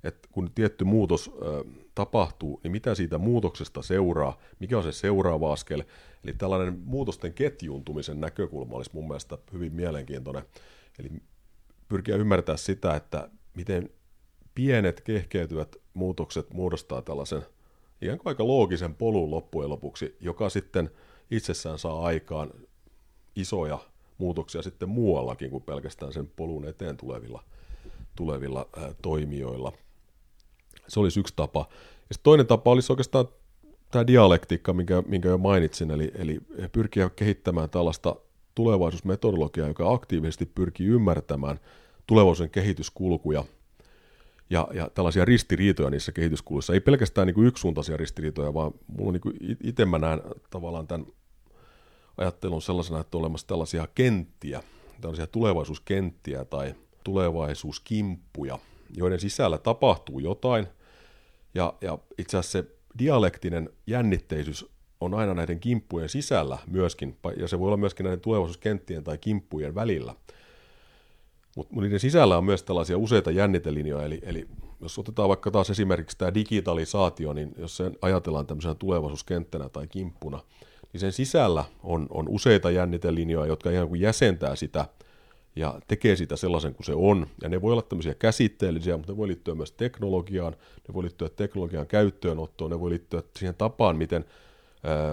että 0.04 0.28
kun 0.32 0.50
tietty 0.54 0.84
muutos 0.84 1.30
äh, 1.42 1.79
tapahtuu, 1.94 2.60
niin 2.62 2.72
mitä 2.72 2.94
siitä 2.94 3.18
muutoksesta 3.18 3.82
seuraa, 3.82 4.38
mikä 4.58 4.76
on 4.76 4.82
se 4.82 4.92
seuraava 4.92 5.52
askel. 5.52 5.82
Eli 6.24 6.34
tällainen 6.38 6.78
muutosten 6.84 7.32
ketjuuntumisen 7.32 8.20
näkökulma 8.20 8.76
olisi 8.76 8.90
mun 8.94 9.08
mielestä 9.08 9.38
hyvin 9.52 9.72
mielenkiintoinen. 9.74 10.42
Eli 10.98 11.08
pyrkiä 11.88 12.16
ymmärtää 12.16 12.56
sitä, 12.56 12.96
että 12.96 13.30
miten 13.54 13.90
pienet 14.54 15.00
kehkeytyvät 15.00 15.76
muutokset 15.94 16.52
muodostaa 16.52 17.02
tällaisen 17.02 17.42
ikään 18.02 18.18
kuin 18.18 18.28
aika 18.28 18.46
loogisen 18.46 18.94
polun 18.94 19.30
loppujen 19.30 19.70
lopuksi, 19.70 20.16
joka 20.20 20.48
sitten 20.48 20.90
itsessään 21.30 21.78
saa 21.78 22.02
aikaan 22.02 22.50
isoja 23.36 23.78
muutoksia 24.18 24.62
sitten 24.62 24.88
muuallakin 24.88 25.50
kuin 25.50 25.62
pelkästään 25.62 26.12
sen 26.12 26.26
polun 26.26 26.68
eteen 26.68 26.96
tulevilla, 26.96 27.44
tulevilla 28.16 28.68
ää, 28.76 28.94
toimijoilla. 29.02 29.72
Se 30.90 31.00
olisi 31.00 31.20
yksi 31.20 31.34
tapa. 31.36 31.68
Ja 32.10 32.16
toinen 32.22 32.46
tapa 32.46 32.70
olisi 32.70 32.92
oikeastaan 32.92 33.28
tämä 33.90 34.06
dialektiikka, 34.06 34.72
minkä, 34.72 35.02
minkä 35.06 35.28
jo 35.28 35.38
mainitsin, 35.38 35.90
eli, 35.90 36.12
eli 36.14 36.40
pyrkiä 36.72 37.10
kehittämään 37.10 37.70
tällaista 37.70 38.16
tulevaisuusmetodologiaa, 38.54 39.68
joka 39.68 39.92
aktiivisesti 39.92 40.46
pyrkii 40.46 40.86
ymmärtämään 40.86 41.60
tulevaisuuden 42.06 42.50
kehityskulkuja 42.50 43.44
ja, 44.50 44.68
ja 44.72 44.90
tällaisia 44.94 45.24
ristiriitoja 45.24 45.90
niissä 45.90 46.12
kehityskuluissa. 46.12 46.72
Ei 46.72 46.80
pelkästään 46.80 47.26
niin 47.26 47.34
kuin 47.34 47.46
yksisuuntaisia 47.46 47.96
ristiriitoja, 47.96 48.54
vaan 48.54 48.72
mulla 48.86 49.12
niin 49.12 49.56
itse 49.64 49.84
mä 49.84 49.98
näen 49.98 50.22
tavallaan 50.50 50.86
tämän 50.86 51.06
ajattelun 52.16 52.62
sellaisena, 52.62 53.00
että 53.00 53.16
on 53.16 53.20
olemassa 53.20 53.46
tällaisia 53.46 53.88
kenttiä, 53.94 54.62
tällaisia 55.00 55.26
tulevaisuuskenttiä 55.26 56.44
tai 56.44 56.74
tulevaisuuskimppuja, 57.04 58.58
joiden 58.96 59.20
sisällä 59.20 59.58
tapahtuu 59.58 60.18
jotain, 60.18 60.66
ja, 61.54 61.74
ja 61.80 61.98
itse 62.18 62.38
asiassa 62.38 62.62
se 62.62 62.68
dialektinen 62.98 63.70
jännitteisyys 63.86 64.66
on 65.00 65.14
aina 65.14 65.34
näiden 65.34 65.60
kimppujen 65.60 66.08
sisällä 66.08 66.58
myöskin, 66.66 67.16
ja 67.36 67.48
se 67.48 67.58
voi 67.58 67.66
olla 67.66 67.76
myöskin 67.76 68.04
näiden 68.04 68.20
tulevaisuuskenttien 68.20 69.04
tai 69.04 69.18
kimppujen 69.18 69.74
välillä. 69.74 70.14
Mutta 71.56 71.80
niiden 71.80 72.00
sisällä 72.00 72.38
on 72.38 72.44
myös 72.44 72.62
tällaisia 72.62 72.98
useita 72.98 73.30
jännitelinjoja, 73.30 74.04
eli, 74.06 74.20
eli 74.22 74.48
jos 74.80 74.98
otetaan 74.98 75.28
vaikka 75.28 75.50
taas 75.50 75.70
esimerkiksi 75.70 76.18
tämä 76.18 76.34
digitalisaatio, 76.34 77.32
niin 77.32 77.52
jos 77.58 77.76
sen 77.76 77.96
ajatellaan 78.02 78.46
tämmöisenä 78.46 78.74
tulevaisuuskenttänä 78.74 79.68
tai 79.68 79.86
kimppuna, 79.86 80.40
niin 80.92 81.00
sen 81.00 81.12
sisällä 81.12 81.64
on, 81.82 82.06
on 82.10 82.28
useita 82.28 82.70
jännitelinjoja, 82.70 83.46
jotka 83.46 83.70
ihan 83.70 83.88
kuin 83.88 84.00
jäsentää 84.00 84.56
sitä 84.56 84.86
ja 85.56 85.80
tekee 85.88 86.16
sitä 86.16 86.36
sellaisen 86.36 86.74
kuin 86.74 86.86
se 86.86 86.92
on. 86.94 87.26
Ja 87.42 87.48
ne 87.48 87.62
voi 87.62 87.72
olla 87.72 87.82
tämmöisiä 87.82 88.14
käsitteellisiä, 88.14 88.96
mutta 88.96 89.12
ne 89.12 89.16
voi 89.16 89.28
liittyä 89.28 89.54
myös 89.54 89.72
teknologiaan, 89.72 90.52
ne 90.88 90.94
voi 90.94 91.02
liittyä 91.02 91.28
teknologian 91.28 91.86
käyttöönottoon, 91.86 92.70
ne 92.70 92.80
voi 92.80 92.90
liittyä 92.90 93.22
siihen 93.36 93.54
tapaan, 93.54 93.96
miten 93.96 94.24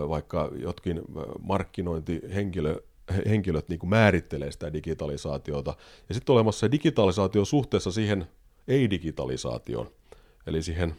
vaikka 0.09 0.51
jotkin 0.61 1.01
markkinointihenkilö 1.39 2.81
henkilöt 3.29 3.69
niin 3.69 3.79
kuin 3.79 3.89
määrittelee 3.89 4.51
sitä 4.51 4.73
digitalisaatiota. 4.73 5.75
Ja 6.09 6.15
sitten 6.15 6.33
olemassa 6.33 6.59
se 6.59 6.71
digitalisaatio 6.71 7.45
suhteessa 7.45 7.91
siihen 7.91 8.27
ei-digitalisaatioon, 8.67 9.87
eli 10.47 10.63
siihen 10.63 10.95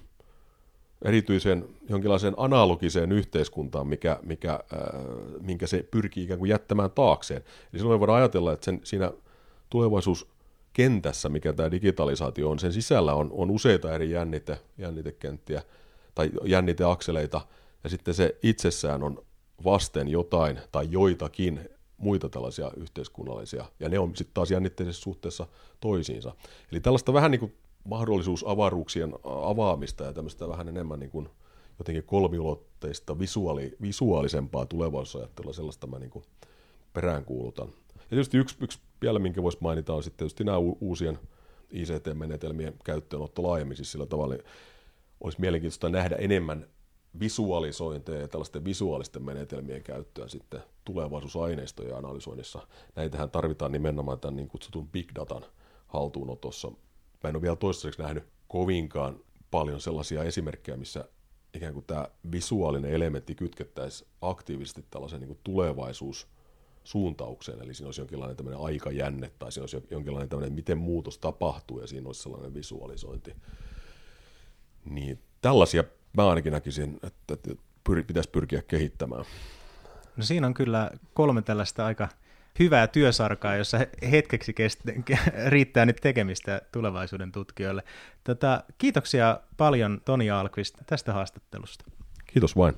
erityiseen 1.02 1.64
jonkinlaiseen 1.88 2.34
analogiseen 2.36 3.12
yhteiskuntaan, 3.12 3.86
mikä, 3.86 4.20
mikä, 4.22 4.52
äh, 4.52 4.60
minkä 5.40 5.66
se 5.66 5.84
pyrkii 5.90 6.24
ikään 6.24 6.38
kuin 6.38 6.48
jättämään 6.48 6.90
taakseen. 6.90 7.42
Eli 7.72 7.80
silloin 7.80 8.00
voidaan 8.00 8.18
ajatella, 8.18 8.52
että 8.52 8.64
sen, 8.64 8.80
siinä 8.84 9.12
tulevaisuuskentässä, 9.70 11.28
mikä 11.28 11.52
tämä 11.52 11.70
digitalisaatio 11.70 12.50
on, 12.50 12.58
sen 12.58 12.72
sisällä 12.72 13.14
on, 13.14 13.30
on 13.32 13.50
useita 13.50 13.94
eri 13.94 14.10
jännite, 14.10 14.60
jännitekenttiä 14.78 15.62
tai 16.14 16.30
jänniteakseleita, 16.44 17.40
ja 17.84 17.90
sitten 17.90 18.14
se 18.14 18.36
itsessään 18.42 19.02
on 19.02 19.24
vasten 19.64 20.08
jotain 20.08 20.58
tai 20.72 20.88
joitakin 20.90 21.68
muita 21.96 22.28
tällaisia 22.28 22.70
yhteiskunnallisia, 22.76 23.64
ja 23.80 23.88
ne 23.88 23.98
on 23.98 24.16
sitten 24.16 24.34
taas 24.34 24.50
jännitteisessä 24.50 25.02
suhteessa 25.02 25.46
toisiinsa. 25.80 26.34
Eli 26.72 26.80
tällaista 26.80 27.12
vähän 27.12 27.30
niin 27.30 27.40
kuin 27.40 27.54
mahdollisuusavaruuksien 27.84 29.14
avaamista 29.24 30.04
ja 30.04 30.12
tämmöistä 30.12 30.48
vähän 30.48 30.68
enemmän 30.68 31.00
niin 31.00 31.10
kuin 31.10 31.28
jotenkin 31.78 32.04
kolmiulotteista, 32.04 33.18
visuaali, 33.18 33.76
visuaalisempaa 33.82 34.66
tulevaisuusajattelua, 34.66 35.52
sellaista 35.52 35.86
mä 35.86 35.98
niin 35.98 36.10
kuin 36.10 36.24
peräänkuulutan. 36.92 37.68
Ja 37.94 38.02
tietysti 38.08 38.38
yksi, 38.38 38.56
yksi 38.60 38.78
vielä, 39.02 39.18
minkä 39.18 39.42
voisi 39.42 39.58
mainita, 39.60 39.94
on 39.94 40.02
sitten 40.02 40.18
tietysti 40.18 40.44
nämä 40.44 40.58
uusien 40.58 41.18
ICT-menetelmien 41.70 42.74
käyttöönotto 42.84 43.42
laajemmin, 43.42 43.76
siis 43.76 43.92
sillä 43.92 44.06
tavalla 44.06 44.34
niin 44.34 44.44
olisi 45.20 45.40
mielenkiintoista 45.40 45.88
nähdä 45.88 46.16
enemmän 46.16 46.66
visualisointeja 47.20 48.20
ja 48.20 48.28
tällaisten 48.28 48.64
visuaalisten 48.64 49.22
menetelmien 49.22 49.82
käyttöä 49.82 50.28
sitten 50.28 50.60
tulevaisuusaineistojen 50.84 51.96
analysoinnissa. 51.96 52.66
Näitähän 52.96 53.30
tarvitaan 53.30 53.72
nimenomaan 53.72 54.20
tämän 54.20 54.36
niin 54.36 54.48
kutsutun 54.48 54.88
big 54.88 55.08
datan 55.14 55.44
haltuunotossa. 55.86 56.68
Mä 57.24 57.30
en 57.30 57.36
ole 57.36 57.42
vielä 57.42 57.56
toistaiseksi 57.56 58.02
nähnyt 58.02 58.24
kovinkaan 58.48 59.20
paljon 59.50 59.80
sellaisia 59.80 60.22
esimerkkejä, 60.22 60.76
missä 60.76 61.04
ikään 61.54 61.74
kuin 61.74 61.84
tämä 61.86 62.08
visuaalinen 62.32 62.92
elementti 62.92 63.34
kytkettäisiin 63.34 64.10
aktiivisesti 64.20 64.84
tällaisen 64.90 65.20
niin 65.20 65.38
tulevaisuus 65.44 66.28
suuntaukseen, 66.88 67.62
eli 67.62 67.74
siinä 67.74 67.88
olisi 67.88 68.00
jonkinlainen 68.00 68.36
tämmöinen 68.36 68.60
aikajänne, 68.60 69.30
tai 69.38 69.52
siinä 69.52 69.62
olisi 69.62 69.86
jonkinlainen 69.90 70.28
tämmöinen, 70.28 70.52
miten 70.52 70.78
muutos 70.78 71.18
tapahtuu, 71.18 71.80
ja 71.80 71.86
siinä 71.86 72.06
olisi 72.06 72.22
sellainen 72.22 72.54
visualisointi. 72.54 73.36
Niin 74.84 75.18
tällaisia 75.40 75.84
mä 76.16 76.28
ainakin 76.28 76.52
näkisin, 76.52 76.98
että, 77.02 77.52
pyr, 77.84 78.04
pitäisi 78.04 78.30
pyrkiä 78.30 78.62
kehittämään. 78.62 79.24
No 80.16 80.24
siinä 80.24 80.46
on 80.46 80.54
kyllä 80.54 80.90
kolme 81.14 81.42
tällaista 81.42 81.86
aika 81.86 82.08
hyvää 82.58 82.86
työsarkaa, 82.86 83.56
jossa 83.56 83.78
hetkeksi 84.10 84.52
kest, 84.52 84.80
riittää 85.48 85.86
nyt 85.86 85.96
tekemistä 86.02 86.60
tulevaisuuden 86.72 87.32
tutkijoille. 87.32 87.82
Tota, 88.24 88.64
kiitoksia 88.78 89.40
paljon 89.56 90.00
Toni 90.04 90.30
Alkvist 90.30 90.74
tästä 90.86 91.12
haastattelusta. 91.12 91.84
Kiitos 92.26 92.56
vain. 92.56 92.74